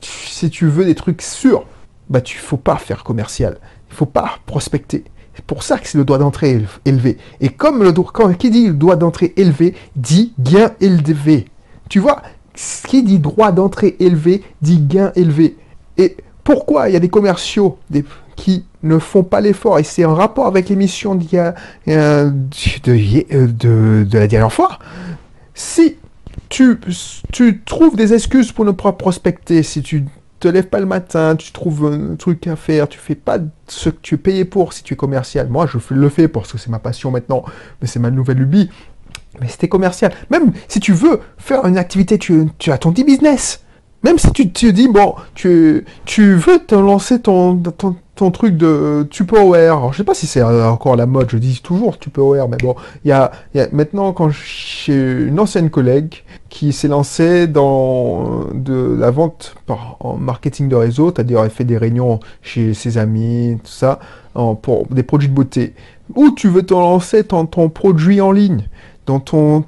si 0.02 0.50
tu 0.52 0.68
veux 0.68 0.86
des 0.86 0.94
trucs 0.94 1.24
sûrs, 1.24 1.66
bah 2.12 2.22
tu 2.22 2.38
faut 2.38 2.58
pas 2.58 2.76
faire 2.76 3.04
commercial. 3.04 3.58
Il 3.90 3.96
faut 3.96 4.06
pas 4.06 4.38
prospecter. 4.46 5.06
C'est 5.42 5.48
pour 5.48 5.64
ça 5.64 5.80
que 5.80 5.88
c'est 5.88 5.98
le 5.98 6.06
droit 6.06 6.20
d'entrée 6.20 6.64
élevé. 6.86 7.18
Et 7.40 7.50
comme 7.50 7.84
le 7.84 7.92
quand 7.92 8.32
qui 8.38 8.52
dit 8.52 8.68
le 8.68 8.74
droit 8.74 8.96
d'entrée 8.96 9.34
élevé 9.38 9.74
dit 9.96 10.34
gain 10.40 10.72
élevé. 10.80 11.46
Tu 11.90 12.00
vois, 12.00 12.22
ce 12.54 12.86
qui 12.86 13.02
dit 13.02 13.18
droit 13.18 13.52
d'entrée 13.52 13.96
élevé 14.00 14.44
dit 14.62 14.80
gain 14.80 15.12
élevé. 15.16 15.58
Et 15.98 16.16
pourquoi 16.44 16.90
il 16.90 16.94
y 16.94 16.96
a 16.96 17.00
des 17.00 17.10
commerciaux 17.10 17.80
qui 18.36 18.66
ne 18.84 19.00
font 19.00 19.24
pas 19.24 19.42
l'effort? 19.42 19.80
Et 19.80 19.84
c'est 19.84 20.06
en 20.06 20.14
rapport 20.14 20.46
avec 20.46 20.70
l'émission 20.70 21.16
de, 21.16 21.26
de, 21.88 24.04
de, 24.04 24.18
la 24.18 24.28
dernière 24.28 24.54
fois. 24.54 24.78
Si 25.56 25.96
tu 26.50 26.80
trouves 27.66 27.96
des 27.96 28.14
excuses 28.14 28.52
pour 28.52 28.64
ne 28.64 28.72
pas 28.72 28.92
prospecter, 28.92 29.64
si 29.64 29.82
tu 29.82 30.06
te 30.42 30.48
lèves 30.48 30.68
pas 30.68 30.80
le 30.80 30.88
matin, 30.88 31.36
tu 31.36 31.52
trouves 31.52 31.86
un 31.86 32.16
truc 32.16 32.48
à 32.48 32.56
faire, 32.56 32.90
tu 32.90 32.98
fais 32.98 33.16
pas 33.16 33.38
ce 33.68 33.90
que 33.90 33.98
tu 34.02 34.16
es 34.16 34.18
payé 34.18 34.44
pour 34.44 34.74
si 34.74 34.84
tu 34.84 34.96
es 34.96 34.98
commercial. 34.98 35.48
Moi, 35.48 35.68
je 35.68 35.78
le 35.94 36.10
fais 36.10 36.28
parce 36.28 36.52
que 36.52 36.58
c'est 36.58 36.70
ma 36.70 36.80
passion 36.80 37.12
maintenant, 37.12 37.46
mais 37.80 37.88
c'est 37.88 38.00
ma 38.00 38.10
nouvelle 38.10 38.38
lubie. 38.38 38.70
Mais 39.40 39.48
c'était 39.48 39.70
commercial. 39.70 40.12
Même 40.30 40.52
si 40.68 40.80
tu 40.80 40.94
veux 40.94 41.22
faire 41.38 41.66
une 41.66 41.78
activité, 41.78 42.18
tu, 42.18 42.48
tu 42.58 42.72
as 42.72 42.78
ton 42.80 42.92
petit 42.92 43.04
business. 43.04 43.64
Même 44.04 44.18
si 44.18 44.32
tu 44.32 44.52
te 44.52 44.66
dis, 44.66 44.88
bon, 44.88 45.16
tu, 45.36 45.86
tu 46.06 46.34
veux 46.34 46.60
te 46.60 46.74
lancer 46.74 47.22
ton, 47.22 47.58
ton, 47.58 47.96
ton 48.16 48.32
truc 48.32 48.58
de 48.58 49.08
Tupperware. 49.10 49.78
Alors, 49.78 49.94
je 49.94 49.98
sais 49.98 50.04
pas 50.04 50.14
si 50.14 50.28
c'est 50.28 50.42
encore 50.42 50.96
la 50.96 51.06
mode, 51.06 51.30
je 51.30 51.38
dis 51.38 51.60
toujours 51.64 51.98
Tupperware, 51.98 52.48
mais 52.48 52.58
bon, 52.58 52.76
il 53.04 53.10
y 53.10 53.12
a, 53.12 53.32
y 53.56 53.60
a, 53.60 53.68
maintenant, 53.72 54.12
quand 54.12 54.30
j'ai 54.30 55.24
une 55.28 55.40
ancienne 55.40 55.70
collègue 55.70 56.24
qui 56.50 56.74
s'est 56.74 56.88
lancée 56.88 57.48
dans 57.48 58.46
de 58.54 58.96
la 59.00 59.12
vente 59.12 59.56
par, 59.66 59.98
en 60.00 60.18
marketing 60.18 60.68
de 60.68 60.76
réseau, 60.76 61.12
c'est-à-dire 61.14 61.44
elle 61.44 61.50
fait 61.50 61.64
des 61.64 61.78
réunions 61.78 62.20
chez 62.42 62.74
ses 62.74 62.98
amis, 62.98 63.58
tout 63.64 63.72
ça, 63.72 64.00
en, 64.36 64.56
pour 64.56 64.88
des 64.88 65.04
produits 65.04 65.30
de 65.30 65.34
beauté. 65.34 65.74
Ou 66.16 66.32
tu 66.32 66.48
veux 66.48 66.64
te 66.64 66.74
lancer 66.74 67.24
ton, 67.24 67.46
ton 67.46 67.70
produit 67.70 68.20
en 68.20 68.32
ligne, 68.32 68.68
dans 69.06 69.20
ton, 69.20 69.64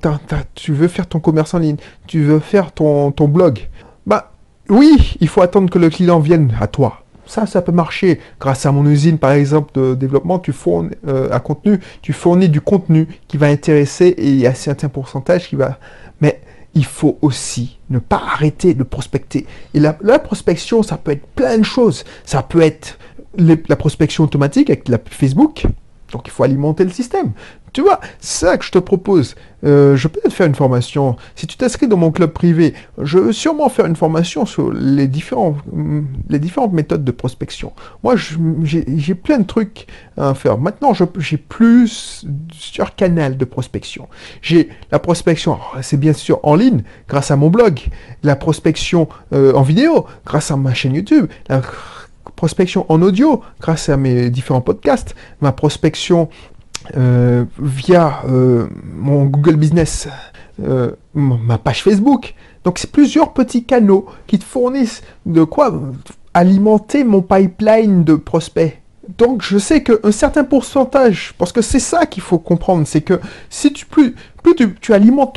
tu 0.56 0.74
veux 0.74 0.88
faire 0.88 1.08
ton 1.08 1.20
commerce 1.20 1.54
en 1.54 1.60
ligne, 1.60 1.78
tu 2.08 2.24
veux 2.24 2.40
faire 2.40 2.72
ton, 2.72 3.12
ton 3.12 3.28
blog. 3.28 3.68
Bah 4.06 4.34
oui, 4.70 5.16
il 5.20 5.28
faut 5.28 5.42
attendre 5.42 5.70
que 5.70 5.80
le 5.80 5.90
client 5.90 6.20
vienne 6.20 6.56
à 6.60 6.68
toi. 6.68 7.04
Ça, 7.26 7.46
ça 7.46 7.62
peut 7.62 7.72
marcher. 7.72 8.20
Grâce 8.40 8.66
à 8.66 8.72
mon 8.72 8.86
usine, 8.86 9.18
par 9.18 9.32
exemple, 9.32 9.72
de 9.74 9.96
développement, 9.96 10.40
tu 10.40 10.52
fournis 10.52 10.92
euh, 11.08 11.38
contenu, 11.40 11.80
tu 12.02 12.14
fournis 12.14 12.50
du 12.50 12.62
contenu 12.62 13.08
qui 13.28 13.38
va 13.38 13.48
intéresser 13.48 14.08
et 14.08 14.28
il 14.28 14.38
y 14.38 14.48
a 14.48 14.52
un 14.52 14.56
certain 14.56 14.90
pourcentage 14.90 15.48
qui 15.48 15.56
va. 15.56 15.80
Mais 16.22 16.42
il 16.76 16.86
faut 16.86 17.18
aussi 17.22 17.80
ne 17.90 18.00
pas 18.00 18.22
arrêter 18.34 18.74
de 18.74 18.84
prospecter. 18.84 19.46
Et 19.74 19.80
la, 19.80 19.94
prospection, 20.20 20.84
ça 20.84 20.98
peut 20.98 21.12
être 21.12 21.28
plein 21.28 21.58
de 21.58 21.64
choses. 21.64 22.04
Ça 22.26 22.44
peut 22.44 22.62
être 22.62 22.98
la 23.38 23.76
prospection 23.76 24.24
automatique 24.24 24.70
avec 24.70 24.90
la 24.90 25.00
Facebook. 25.10 25.66
Donc 26.14 26.28
il 26.28 26.32
faut 26.32 26.44
alimenter 26.44 26.84
le 26.86 26.92
système. 26.92 27.32
Tu 27.74 27.82
vois, 27.82 28.00
ça 28.20 28.56
que 28.58 28.64
je 28.64 28.72
te 28.72 28.78
propose. 28.78 29.34
Euh, 29.64 29.96
je 29.96 30.08
peux 30.08 30.22
te 30.22 30.30
faire 30.30 30.46
une 30.46 30.54
formation. 30.54 31.16
Si 31.36 31.48
tu 31.48 31.58
t'inscris 31.58 31.88
dans 31.88 31.98
mon 31.98 32.12
club 32.12 32.32
privé, 32.32 32.76
je 33.02 33.18
veux 33.18 33.34
sûrement 33.34 33.68
faire 33.70 33.88
une 33.88 33.96
formation 33.96 34.46
sur 34.46 34.72
les, 34.72 35.08
différents, 35.08 35.58
les 36.30 36.38
différentes 36.38 36.74
méthodes 36.74 37.04
de 37.04 37.12
prospection. 37.12 37.74
Moi, 38.04 38.14
j'ai 38.16 39.16
plein 39.16 39.40
de 39.40 39.46
trucs 39.46 39.88
à 40.18 40.36
faire. 40.36 40.60
Maintenant, 40.60 40.94
j'ai 40.94 41.38
plus 41.38 42.26
sur 42.54 42.94
canal 42.94 43.38
de 43.38 43.46
prospection. 43.46 44.08
J'ai 44.44 44.70
la 44.92 45.00
prospection, 45.00 45.58
c'est 45.82 46.00
bien 46.00 46.14
sûr 46.14 46.40
en 46.44 46.54
ligne, 46.54 46.84
grâce 47.08 47.32
à 47.32 47.36
mon 47.36 47.50
blog. 47.50 47.80
La 48.22 48.36
prospection 48.36 49.10
euh, 49.34 49.54
en 49.54 49.64
vidéo, 49.64 50.06
grâce 50.28 50.52
à 50.52 50.58
ma 50.58 50.76
chaîne 50.76 50.94
YouTube. 50.94 51.26
Prospection 52.44 52.86
en 52.90 53.02
audio, 53.02 53.42
grâce 53.62 53.88
à 53.88 53.96
mes 53.96 54.30
différents 54.30 54.60
podcasts. 54.60 55.16
Ma 55.40 55.54
prospection 55.54 56.28
euh, 56.98 57.46
via 57.58 58.20
euh, 58.28 58.68
mon 58.98 59.24
Google 59.24 59.56
Business, 59.56 60.10
euh, 60.62 60.92
ma 61.14 61.58
page 61.58 61.84
Facebook. 61.84 62.36
Donc 62.66 62.80
c'est 62.80 62.92
plusieurs 62.92 63.32
petits 63.32 63.64
canaux 63.64 64.08
qui 64.28 64.40
te 64.40 64.44
fournissent 64.44 65.04
de 65.26 65.46
quoi 65.46 65.74
alimenter 66.34 67.06
mon 67.06 67.22
pipeline 67.22 68.04
de 68.04 68.16
prospects. 68.16 68.78
Donc 69.18 69.42
je 69.42 69.58
sais 69.58 69.82
qu'un 69.82 70.12
certain 70.12 70.44
pourcentage, 70.44 71.36
parce 71.38 71.54
que 71.54 71.62
c'est 71.62 71.80
ça 71.80 72.06
qu'il 72.06 72.24
faut 72.24 72.40
comprendre, 72.40 72.86
c'est 72.86 73.02
que 73.02 73.22
si 73.50 73.72
tu 73.72 73.86
plus, 73.86 74.16
plus 74.44 74.56
tu, 74.56 74.94
alimentes 74.94 75.34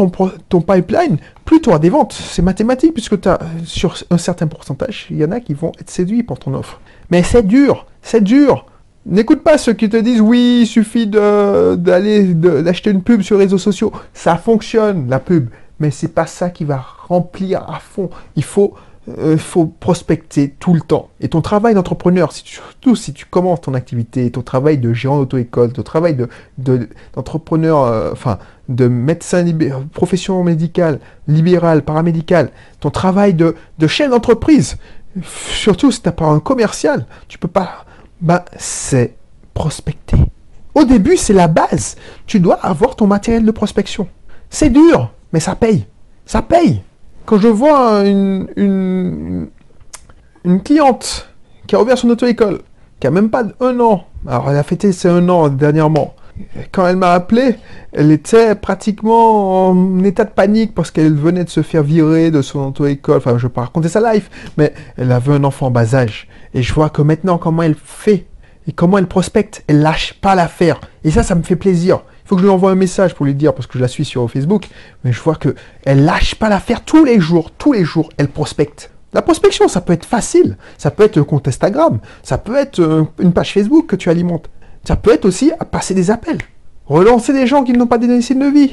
ton, 0.48 0.60
pipeline, 0.60 1.18
plus 1.44 1.60
tu 1.60 1.68
auras 1.68 1.78
des 1.78 1.90
ventes. 1.90 2.12
C'est 2.12 2.42
mathématique 2.42 2.92
puisque 2.92 3.26
as, 3.26 3.38
sur 3.64 3.96
un 4.10 4.18
certain 4.18 4.46
pourcentage, 4.46 5.06
il 5.10 5.18
y 5.18 5.25
en 5.25 5.30
a 5.30 5.40
qui 5.40 5.54
vont 5.54 5.72
être 5.80 5.90
séduits 5.90 6.22
par 6.22 6.38
ton 6.38 6.54
offre. 6.54 6.80
Mais 7.10 7.22
c'est 7.22 7.46
dur, 7.46 7.86
c'est 8.02 8.22
dur. 8.22 8.66
N'écoute 9.06 9.42
pas 9.44 9.56
ceux 9.56 9.72
qui 9.72 9.88
te 9.88 9.96
disent 9.96 10.20
oui, 10.20 10.60
il 10.62 10.66
suffit 10.66 11.06
d'aller 11.06 12.34
d'acheter 12.34 12.90
une 12.90 13.02
pub 13.02 13.22
sur 13.22 13.36
les 13.36 13.44
réseaux 13.44 13.58
sociaux. 13.58 13.92
Ça 14.12 14.36
fonctionne 14.36 15.08
la 15.08 15.20
pub, 15.20 15.48
mais 15.78 15.92
c'est 15.92 16.08
pas 16.08 16.26
ça 16.26 16.50
qui 16.50 16.64
va 16.64 16.84
remplir 17.06 17.62
à 17.70 17.78
fond. 17.78 18.10
Il 18.34 18.42
faut 18.42 18.75
euh, 19.08 19.36
faut 19.36 19.66
prospecter 19.66 20.54
tout 20.58 20.75
le 20.75 20.80
temps. 20.80 21.10
Et 21.20 21.28
ton 21.28 21.40
travail 21.40 21.75
d'entrepreneur, 21.75 22.32
surtout 22.32 22.96
si 22.96 23.12
tu 23.12 23.25
commences 23.25 23.60
ton 23.60 23.75
activité, 23.75 24.30
ton 24.30 24.42
travail 24.42 24.78
de 24.78 24.92
gérant 24.92 25.18
d'auto-école, 25.18 25.72
ton 25.72 25.82
travail 25.82 26.16
d'entrepreneur, 26.58 27.86
de, 27.86 27.90
euh, 27.92 28.12
enfin 28.12 28.38
de 28.68 28.88
médecin 28.88 29.44
profession 29.92 30.42
médicale, 30.42 30.98
libérale, 31.28 31.82
paramédicale, 31.82 32.50
ton 32.80 32.90
travail 32.90 33.34
de, 33.34 33.54
de 33.78 33.86
chef 33.86 34.10
d'entreprise, 34.10 34.76
surtout 35.22 35.92
si 35.92 36.02
tu 36.02 36.08
n'as 36.08 36.12
pas 36.12 36.26
un 36.26 36.40
commercial, 36.40 37.06
tu 37.28 37.38
peux 37.38 37.48
pas 37.48 37.84
ben, 38.20 38.42
c'est 38.56 39.14
prospecter. 39.54 40.18
Au 40.75 40.84
début, 40.84 41.16
c'est 41.16 41.32
la 41.32 41.48
base. 41.48 41.96
Tu 42.26 42.40
dois 42.40 42.56
avoir 42.56 42.96
ton 42.96 43.06
matériel 43.06 43.44
de 43.44 43.50
prospection. 43.50 44.08
C'est 44.50 44.70
dur, 44.70 45.12
mais 45.32 45.40
ça 45.40 45.54
paye. 45.54 45.86
Ça 46.25 46.42
paye. 46.42 46.82
Quand 47.26 47.38
je 47.38 47.49
vois 47.49 48.06
une, 48.06 48.47
une, 50.45 50.62
cliente 50.62 51.28
qui 51.66 51.75
a 51.75 51.83
ouvert 51.83 51.99
son 51.99 52.09
auto-école, 52.11 52.61
qui 53.00 53.09
a 53.09 53.11
même 53.11 53.30
pas 53.30 53.45
un 53.61 53.80
an, 53.80 54.04
alors 54.28 54.49
elle 54.50 54.56
a 54.56 54.62
fêté 54.62 54.92
ses 54.92 55.09
un 55.09 55.28
an 55.28 55.49
dernièrement, 55.49 56.14
quand 56.71 56.87
elle 56.87 56.97
m'a 56.97 57.12
appelé, 57.12 57.56
elle 57.92 58.12
était 58.12 58.54
pratiquement 58.54 59.71
en 59.71 60.04
état 60.04 60.25
de 60.25 60.30
panique 60.30 60.73
parce 60.73 60.92
qu'elle 60.92 61.14
venait 61.14 61.42
de 61.42 61.50
se 61.50 61.62
faire 61.62 61.83
virer 61.83 62.30
de 62.30 62.42
son 62.42 62.61
auto-école. 62.68 63.16
Enfin, 63.16 63.30
je 63.30 63.45
ne 63.45 63.49
vais 63.49 63.54
pas 63.54 63.62
raconter 63.62 63.88
sa 63.88 64.12
life, 64.12 64.30
mais 64.56 64.73
elle 64.97 65.11
avait 65.11 65.33
un 65.33 65.42
enfant 65.42 65.66
en 65.66 65.71
bas 65.73 65.97
âge. 65.97 66.28
Et 66.54 66.62
je 66.62 66.73
vois 66.73 66.90
que 66.90 67.02
maintenant, 67.02 67.38
comment 67.38 67.62
elle 67.62 67.75
fait 67.75 68.26
et 68.68 68.73
comment 68.73 68.99
elle 68.99 69.06
prospecte, 69.06 69.64
elle 69.66 69.80
lâche 69.80 70.14
pas 70.14 70.35
l'affaire. 70.35 70.80
Et 71.04 71.11
ça, 71.11 71.23
ça 71.23 71.35
me 71.35 71.42
fait 71.42 71.56
plaisir. 71.56 72.02
Faut 72.26 72.35
que 72.35 72.42
je 72.42 72.47
lui 72.47 72.52
envoie 72.52 72.73
un 72.73 72.76
message 72.76 73.14
pour 73.14 73.25
lui 73.25 73.35
dire, 73.35 73.54
parce 73.54 73.66
que 73.66 73.78
je 73.78 73.83
la 73.83 73.88
suis 73.88 74.04
sur 74.04 74.28
Facebook, 74.30 74.68
mais 75.04 75.12
je 75.12 75.21
vois 75.21 75.37
que 75.37 75.54
elle 75.85 76.04
lâche 76.04 76.35
pas 76.35 76.49
l'affaire 76.49 76.85
tous 76.85 77.04
les 77.04 77.21
jours, 77.21 77.52
tous 77.52 77.73
les 77.73 77.85
jours, 77.85 78.11
elle 78.18 78.28
prospecte. 78.28 78.90
La 79.12 79.23
prospection, 79.23 79.68
ça 79.68 79.80
peut 79.80 79.92
être 79.92 80.04
facile, 80.04 80.56
ça 80.76 80.90
peut 80.90 81.04
être 81.04 81.18
un 81.18 81.25
compte 81.25 81.49
Instagram, 81.49 82.00
ça 82.23 82.37
peut 82.37 82.56
être 82.56 82.80
euh, 82.80 83.04
une 83.21 83.33
page 83.33 83.52
Facebook 83.52 83.87
que 83.87 83.97
tu 83.97 84.11
alimentes. 84.11 84.50
Ça 84.85 84.97
peut 84.97 85.12
être 85.12 85.25
aussi 85.25 85.52
à 85.59 85.64
passer 85.64 85.95
des 85.95 86.11
appels. 86.11 86.38
Relancer 86.87 87.33
des 87.33 87.47
gens 87.47 87.64
qui 87.64 87.73
n'ont 87.73 87.87
pas 87.87 87.99
des 87.99 88.06
de 88.06 88.52
vie. 88.52 88.73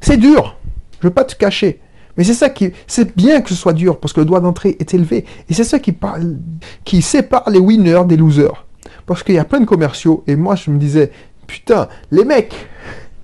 C'est 0.00 0.16
dur. 0.16 0.56
Je 1.00 1.06
ne 1.06 1.10
veux 1.10 1.14
pas 1.14 1.24
te 1.24 1.34
cacher. 1.34 1.80
Mais 2.16 2.24
c'est 2.24 2.34
ça 2.34 2.50
qui, 2.50 2.72
c'est 2.86 3.16
bien 3.16 3.40
que 3.40 3.48
ce 3.48 3.54
soit 3.54 3.72
dur 3.72 3.98
parce 3.98 4.12
que 4.12 4.20
le 4.20 4.26
droit 4.26 4.40
d'entrée 4.40 4.76
est 4.80 4.92
élevé. 4.92 5.24
Et 5.48 5.54
c'est 5.54 5.64
ça 5.64 5.78
qui, 5.78 5.96
qui 6.84 7.00
sépare 7.00 7.48
les 7.48 7.60
winners 7.60 8.02
des 8.06 8.16
losers. 8.16 8.66
Parce 9.06 9.22
qu'il 9.22 9.36
y 9.36 9.38
a 9.38 9.44
plein 9.44 9.60
de 9.60 9.64
commerciaux. 9.64 10.22
Et 10.26 10.36
moi, 10.36 10.54
je 10.54 10.70
me 10.70 10.78
disais, 10.78 11.10
putain, 11.48 11.88
les 12.12 12.24
mecs, 12.24 12.54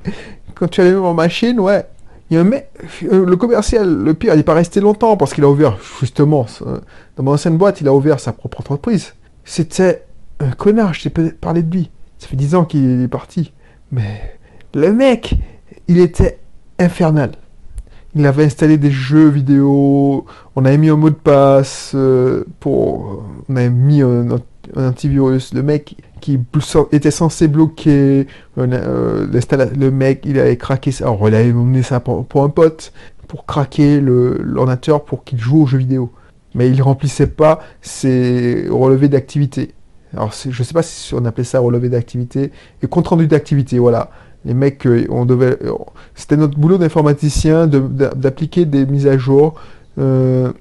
quand 0.57 0.67
tu 0.67 0.81
allais 0.81 0.97
en 0.97 1.15
machine, 1.15 1.61
ouais, 1.61 1.87
il 2.31 2.35
y 2.35 2.37
a 2.39 2.41
un 2.41 2.45
mec, 2.45 2.69
euh, 3.05 3.25
le 3.25 3.37
commercial, 3.37 3.89
le 3.89 4.15
pire, 4.15 4.35
il 4.35 4.39
n'est 4.39 4.43
pas 4.43 4.55
resté 4.55 4.81
longtemps 4.81 5.17
parce 5.17 5.35
qu'il 5.35 5.45
a 5.45 5.49
ouvert, 5.49 5.79
justement, 6.01 6.47
dans 7.17 7.23
mon 7.23 7.35
ancienne 7.35 7.57
boîte, 7.57 7.81
il 7.81 7.87
a 7.87 7.95
ouvert 7.95 8.19
sa 8.19 8.33
propre 8.33 8.61
entreprise. 8.61 9.15
C'était 9.45 10.05
un 10.41 10.51
connard, 10.51 10.95
je 10.95 11.09
t'ai 11.09 11.31
parlé 11.31 11.63
de 11.63 11.73
lui. 11.73 11.91
Ça 12.19 12.27
fait 12.27 12.37
10 12.37 12.55
ans 12.55 12.65
qu'il 12.65 13.03
est 13.03 13.09
parti. 13.09 13.53
Mais 13.93 14.39
le 14.75 14.93
mec, 14.93 15.35
il 15.87 15.99
était 16.01 16.39
infernal. 16.79 17.33
Il 18.17 18.27
avait 18.27 18.45
installé 18.45 18.79
des 18.79 18.91
jeux 18.91 19.29
vidéo, 19.29 20.25
on 20.55 20.65
avait 20.65 20.79
mis 20.79 20.89
un 20.89 20.97
mot 20.97 21.11
de 21.11 21.15
passe 21.15 21.93
euh, 21.95 22.45
pour, 22.61 23.25
on 23.49 23.57
avait 23.57 23.71
mis 23.71 24.03
un, 24.03 24.29
antivirus. 24.77 25.53
Le 25.53 25.63
mec 25.63 25.97
qui 26.25 26.41
était 26.93 27.11
censé 27.11 27.49
bloquer 27.49 28.27
euh, 28.57 29.27
le 29.77 29.91
mec, 29.91 30.23
il 30.25 30.39
avait 30.39 30.57
craqué 30.57 30.91
ça. 30.91 31.05
Alors 31.05 31.29
il 31.29 31.35
avait 31.35 31.53
emmené 31.53 31.83
ça 31.83 32.01
pour, 32.01 32.43
un 32.43 32.49
pote 32.49 32.95
pour 33.29 33.45
craquer 33.45 34.01
l'ordinateur 34.01 35.05
pour 35.05 35.23
qu'il 35.25 35.39
joue 35.39 35.65
aux 35.65 35.67
jeux 35.67 35.77
vidéo. 35.77 36.11
Mais 36.55 36.71
il 36.71 36.81
remplissait 36.81 37.27
pas 37.27 37.61
ses 37.83 38.69
relevés 38.71 39.09
d'activité. 39.09 39.73
Alors, 40.15 40.33
je 40.33 40.63
sais 40.63 40.73
pas 40.73 40.83
si 40.83 41.13
on 41.13 41.27
appelait 41.27 41.45
ça 41.45 41.61
relevé 41.61 41.91
d'activité, 41.91 42.53
et 42.83 42.87
compte 42.87 43.09
rendu 43.09 43.27
d'activité, 43.27 43.79
voilà. 43.79 44.11
Les 44.47 44.55
mecs, 44.55 44.87
euh, 44.87 45.05
on 45.11 45.27
devait, 45.27 45.59
euh, 45.63 45.73
c'était 46.15 46.37
notre 46.37 46.57
boulot 46.57 46.79
d'informaticien 46.79 47.67
d'appliquer 47.67 48.65
des 48.65 48.87
mises 48.87 49.09
à 49.09 49.19
jour, 49.19 49.57
euh, 49.99 50.53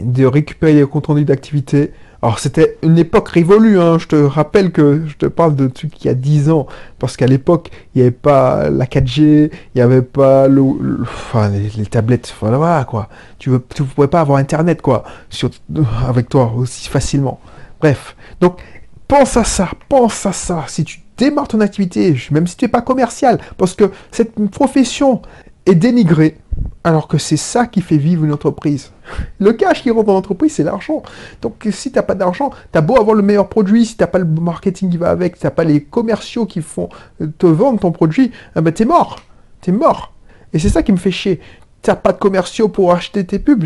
de 0.00 0.26
récupérer 0.26 0.74
les 0.74 0.84
comptes 0.84 1.06
rendus 1.06 1.24
d'activité. 1.24 1.92
Alors 2.20 2.40
c'était 2.40 2.78
une 2.82 2.98
époque 2.98 3.28
révolue, 3.28 3.78
hein. 3.78 3.98
je 3.98 4.06
te 4.06 4.16
rappelle 4.16 4.72
que 4.72 5.04
je 5.06 5.16
te 5.16 5.26
parle 5.26 5.54
de 5.54 5.68
trucs 5.68 5.92
qui 5.92 6.08
y 6.08 6.10
a 6.10 6.14
10 6.14 6.50
ans, 6.50 6.66
parce 6.98 7.16
qu'à 7.16 7.28
l'époque, 7.28 7.70
il 7.94 7.98
n'y 7.98 8.02
avait 8.02 8.10
pas 8.10 8.70
la 8.70 8.86
4G, 8.86 9.20
il 9.20 9.50
n'y 9.76 9.80
avait 9.80 10.02
pas 10.02 10.48
le, 10.48 10.62
enfin, 11.02 11.48
les, 11.48 11.86
tablettes, 11.86 12.34
voilà 12.40 12.84
quoi. 12.88 13.08
Tu 13.38 13.50
ne 13.50 13.58
pouvais 13.58 14.08
pas 14.08 14.20
avoir 14.20 14.38
Internet 14.38 14.82
quoi, 14.82 15.04
avec 16.08 16.28
toi 16.28 16.52
aussi 16.56 16.88
facilement. 16.88 17.38
Bref, 17.80 18.16
donc 18.40 18.58
pense 19.06 19.36
à 19.36 19.44
ça, 19.44 19.70
pense 19.88 20.26
à 20.26 20.32
ça. 20.32 20.64
Si 20.66 20.82
tu 20.82 21.00
démarres 21.16 21.48
ton 21.48 21.60
activité, 21.60 22.16
même 22.32 22.48
si 22.48 22.56
tu 22.56 22.64
n'es 22.64 22.68
pas 22.68 22.82
commercial, 22.82 23.38
parce 23.56 23.74
que 23.74 23.92
cette 24.10 24.34
profession 24.50 25.22
est 25.68 25.74
dénigrée, 25.74 26.38
alors 26.84 27.08
que 27.08 27.18
c'est 27.18 27.36
ça 27.36 27.66
qui 27.66 27.82
fait 27.82 27.98
vivre 27.98 28.24
une 28.24 28.32
entreprise. 28.32 28.92
Le 29.38 29.52
cash 29.52 29.82
qui 29.82 29.90
rentre 29.90 30.06
dans 30.06 30.14
l'entreprise, 30.14 30.52
c'est 30.52 30.64
l'argent. 30.64 31.02
Donc 31.42 31.66
si 31.70 31.90
tu 31.90 31.96
n'as 31.96 32.02
pas 32.02 32.14
d'argent, 32.14 32.50
tu 32.72 32.78
as 32.78 32.80
beau 32.80 32.98
avoir 32.98 33.14
le 33.14 33.22
meilleur 33.22 33.48
produit, 33.48 33.84
si 33.84 33.96
tu 33.96 34.02
n'as 34.02 34.06
pas 34.06 34.18
le 34.18 34.24
marketing 34.24 34.90
qui 34.90 34.96
va 34.96 35.10
avec, 35.10 35.42
n'as 35.42 35.50
pas 35.50 35.64
les 35.64 35.82
commerciaux 35.82 36.46
qui 36.46 36.62
font 36.62 36.88
te 37.38 37.46
vendre 37.46 37.80
ton 37.80 37.92
produit, 37.92 38.32
eh 38.56 38.60
ben, 38.60 38.72
tu 38.72 38.82
es 38.82 38.86
mort. 38.86 39.20
Tu 39.60 39.70
es 39.70 39.72
mort. 39.72 40.14
Et 40.52 40.58
c'est 40.58 40.70
ça 40.70 40.82
qui 40.82 40.92
me 40.92 40.96
fait 40.96 41.10
chier. 41.10 41.40
Tu 41.82 41.90
n'as 41.90 41.96
pas 41.96 42.12
de 42.12 42.18
commerciaux 42.18 42.68
pour 42.68 42.92
acheter 42.92 43.24
tes 43.24 43.38
pubs. 43.38 43.64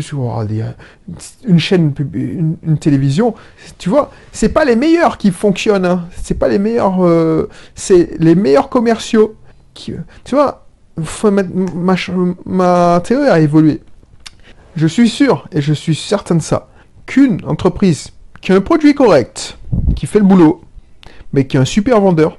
Une 1.47 1.59
chaîne, 1.59 1.93
une, 2.13 2.77
télévision, 2.77 3.33
tu 3.77 3.89
vois, 3.89 4.11
c'est 4.31 4.49
pas 4.49 4.65
les 4.65 4.75
meilleurs 4.75 5.17
qui 5.17 5.31
fonctionnent. 5.31 5.85
Hein. 5.85 6.05
C'est 6.21 6.37
pas 6.37 6.47
les 6.47 6.59
meilleurs, 6.59 7.03
euh, 7.05 7.49
c'est 7.75 8.19
les 8.19 8.35
meilleurs 8.35 8.69
commerciaux 8.69 9.35
qui, 9.73 9.93
tu 10.23 10.35
vois, 10.35 10.62
ma, 10.97 11.95
ma, 12.45 13.01
théorie 13.03 13.27
a 13.27 13.39
évolué. 13.39 13.81
Je 14.75 14.87
suis 14.87 15.09
sûr, 15.09 15.47
et 15.51 15.61
je 15.61 15.73
suis 15.73 15.95
certain 15.95 16.35
de 16.35 16.41
ça, 16.41 16.69
qu'une 17.05 17.39
entreprise 17.45 18.11
qui 18.41 18.51
a 18.51 18.55
un 18.55 18.61
produit 18.61 18.93
correct, 18.93 19.57
qui 19.95 20.05
fait 20.05 20.19
le 20.19 20.25
boulot, 20.25 20.61
mais 21.31 21.47
qui 21.47 21.57
est 21.57 21.59
un 21.59 21.65
super 21.65 21.99
vendeur, 21.99 22.37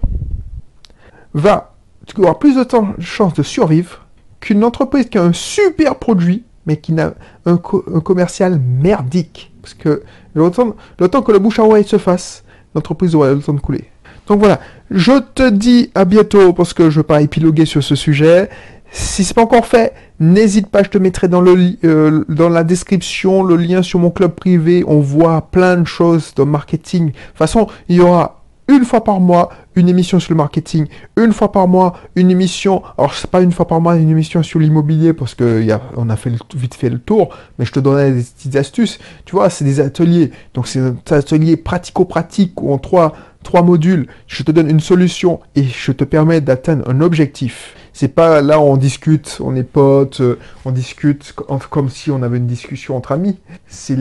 va 1.33 1.75
avoir 2.17 2.39
plus 2.39 2.57
de, 2.57 2.65
temps, 2.65 2.95
de 2.97 3.03
chances 3.03 3.35
de 3.35 3.43
survivre 3.43 4.07
qu'une 4.41 4.63
entreprise 4.63 5.09
qui 5.09 5.19
a 5.19 5.23
un 5.23 5.33
super 5.33 5.97
produit, 5.97 6.45
mais 6.67 6.77
qui 6.77 6.93
n'a 6.93 7.15
un, 7.47 7.57
commercial 7.57 8.61
merdique. 8.61 9.53
Parce 9.63 9.75
que 9.75 10.03
le 10.35 10.51
temps, 10.51 11.23
que 11.23 11.33
le 11.33 11.39
bouche 11.39 11.59
à 11.59 11.65
oreille 11.65 11.85
se 11.85 11.99
fasse, 11.99 12.45
l'entreprise 12.75 13.15
aura 13.15 13.33
le 13.33 13.41
temps 13.41 13.55
de 13.55 13.61
couler. 13.61 13.91
Donc 14.27 14.41
voilà, 14.41 14.61
je 14.91 15.13
te 15.35 15.49
dis 15.51 15.91
à 15.95 16.05
bientôt 16.05 16.53
parce 16.53 16.73
que 16.73 16.85
je 16.85 16.97
ne 16.97 17.01
veux 17.01 17.07
pas 17.07 17.21
épiloguer 17.21 17.67
sur 17.67 17.83
ce 17.83 17.95
sujet. 17.95 18.49
Si 18.91 19.25
c'est 19.25 19.35
pas 19.35 19.43
encore 19.43 19.67
fait, 19.67 19.93
n'hésite 20.21 20.69
pas, 20.69 20.83
je 20.83 20.89
te 20.89 20.99
mettrai 20.99 21.27
dans, 21.29 21.41
le, 21.41 21.77
euh, 21.85 22.25
dans 22.29 22.49
la 22.49 22.63
description 22.63 23.43
le 23.43 23.57
lien 23.57 23.83
sur 23.83 23.99
mon 23.99 24.11
club 24.11 24.33
privé. 24.33 24.85
On 24.87 25.01
voit 25.01 25.49
plein 25.51 25.77
de 25.77 25.87
choses 25.87 26.33
de 26.35 26.45
marketing. 26.45 27.07
De 27.07 27.11
toute 27.11 27.37
façon, 27.37 27.67
il 27.89 27.97
y 27.97 28.01
aura 28.01 28.44
une 28.69 28.85
fois 28.85 29.05
par 29.05 29.21
mois 29.21 29.51
une 29.77 29.89
émission 29.89 30.21
sur 30.21 30.33
le 30.33 30.37
marketing, 30.37 30.87
une 31.17 31.33
fois 31.33 31.53
par 31.53 31.69
mois 31.69 31.95
une 32.17 32.31
émission, 32.31 32.83
alors 32.97 33.15
c'est 33.15 33.31
pas 33.31 33.43
une 33.43 33.53
fois 33.53 33.67
par 33.67 33.81
mois 33.81 33.97
une 33.97 34.11
émission 34.11 34.43
sur 34.43 34.59
l'immobilier 34.59 35.13
parce 35.13 35.35
que 35.35 35.71
a, 35.71 35.81
on 35.97 36.09
a 36.09 36.17
fait 36.17 36.33
vite 36.55 36.75
fait 36.75 36.91
le 36.91 36.99
tour, 36.99 37.29
mais 37.59 37.65
je 37.65 37.73
te 37.73 37.81
donnerai 37.81 38.13
des 38.13 38.23
petites 38.23 38.57
astuces. 38.57 38.99
Tu 39.25 39.37
vois, 39.37 39.51
c'est 39.51 39.65
des 39.65 39.81
ateliers, 39.81 40.31
donc 40.55 40.67
c'est 40.67 40.81
un 40.81 40.97
atelier 41.11 41.57
pratico-pratique 41.57 42.61
où 42.63 42.73
en 42.73 42.79
trois 42.79 43.15
trois 43.45 43.63
modules, 43.63 44.09
je 44.27 44.43
te 44.43 44.51
donne 44.51 44.69
une 44.69 44.81
solution 44.81 45.41
et 45.55 45.63
je 45.63 45.93
te 45.93 46.03
permets 46.03 46.41
d'atteindre 46.41 46.89
un 46.89 47.01
objectif. 47.01 47.77
C'est 47.93 48.09
pas 48.09 48.43
là 48.43 48.59
où 48.59 48.63
on 48.63 48.77
discute, 48.77 49.39
on 49.41 49.55
est 49.55 49.63
potes, 49.63 50.21
euh, 50.21 50.39
on 50.65 50.73
discute 50.73 51.33
comme 51.71 51.89
si 51.91 52.11
on 52.11 52.23
avait 52.23 52.39
une 52.39 52.49
discussion 52.49 52.97
entre 52.97 53.13
amis. 53.13 53.39
C'est 53.69 53.99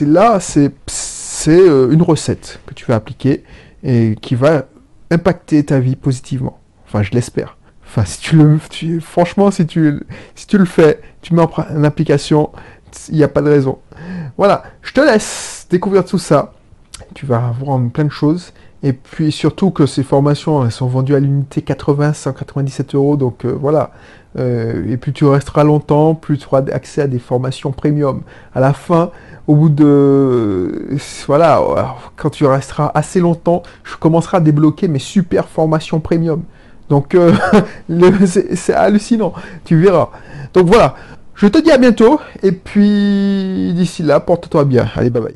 là, 0.00 0.40
c'est 0.40 0.72
euh, 1.48 1.92
une 1.92 2.02
recette 2.02 2.58
que 2.66 2.74
tu 2.74 2.86
vas 2.86 2.96
appliquer 2.96 3.44
et 3.82 4.16
qui 4.20 4.34
va 4.34 4.66
impacter 5.10 5.64
ta 5.64 5.80
vie 5.80 5.96
positivement. 5.96 6.58
Enfin, 6.86 7.02
je 7.02 7.10
l'espère. 7.12 7.56
Enfin, 7.86 8.04
si 8.04 8.20
tu 8.20 8.36
le, 8.36 8.58
franchement, 9.00 9.50
si 9.50 9.66
tu, 9.66 10.00
si 10.34 10.46
tu 10.46 10.58
le 10.58 10.64
fais, 10.64 11.00
tu 11.20 11.34
mets 11.34 11.42
en 11.42 11.84
application, 11.84 12.50
il 13.08 13.16
n'y 13.16 13.22
a 13.22 13.28
pas 13.28 13.42
de 13.42 13.50
raison. 13.50 13.78
Voilà, 14.38 14.62
je 14.80 14.92
te 14.92 15.00
laisse 15.00 15.66
découvrir 15.70 16.04
tout 16.04 16.18
ça 16.18 16.52
tu 17.14 17.26
vas 17.26 17.48
avoir 17.48 17.80
plein 17.90 18.04
de 18.04 18.10
choses. 18.10 18.52
Et 18.82 18.92
puis 18.92 19.30
surtout 19.30 19.70
que 19.70 19.86
ces 19.86 20.02
formations, 20.02 20.64
elles 20.64 20.72
sont 20.72 20.88
vendues 20.88 21.14
à 21.14 21.20
l'unité 21.20 21.62
80, 21.62 22.14
197 22.14 22.94
euros. 22.94 23.16
Donc 23.16 23.44
euh, 23.44 23.50
voilà. 23.52 23.92
Euh, 24.38 24.84
et 24.88 24.96
puis 24.96 25.12
tu 25.12 25.24
resteras 25.24 25.64
longtemps, 25.64 26.14
plus 26.14 26.38
tu 26.38 26.46
auras 26.46 26.62
accès 26.72 27.02
à 27.02 27.06
des 27.06 27.18
formations 27.18 27.72
premium. 27.72 28.22
À 28.54 28.60
la 28.60 28.72
fin, 28.72 29.10
au 29.46 29.54
bout 29.54 29.68
de... 29.68 30.96
Voilà, 31.26 31.96
quand 32.16 32.30
tu 32.30 32.46
resteras 32.46 32.90
assez 32.94 33.20
longtemps, 33.20 33.62
je 33.84 33.96
commencerai 33.96 34.38
à 34.38 34.40
débloquer 34.40 34.88
mes 34.88 34.98
super 34.98 35.48
formations 35.48 36.00
premium. 36.00 36.42
Donc 36.88 37.14
euh, 37.14 37.32
c'est 38.26 38.74
hallucinant, 38.74 39.32
tu 39.64 39.80
verras. 39.80 40.10
Donc 40.52 40.66
voilà, 40.66 40.94
je 41.34 41.46
te 41.46 41.58
dis 41.58 41.70
à 41.70 41.78
bientôt. 41.78 42.20
Et 42.42 42.52
puis 42.52 43.72
d'ici 43.74 44.02
là, 44.02 44.20
porte-toi 44.20 44.64
bien. 44.64 44.86
Allez, 44.94 45.10
bye 45.10 45.22
bye. 45.22 45.34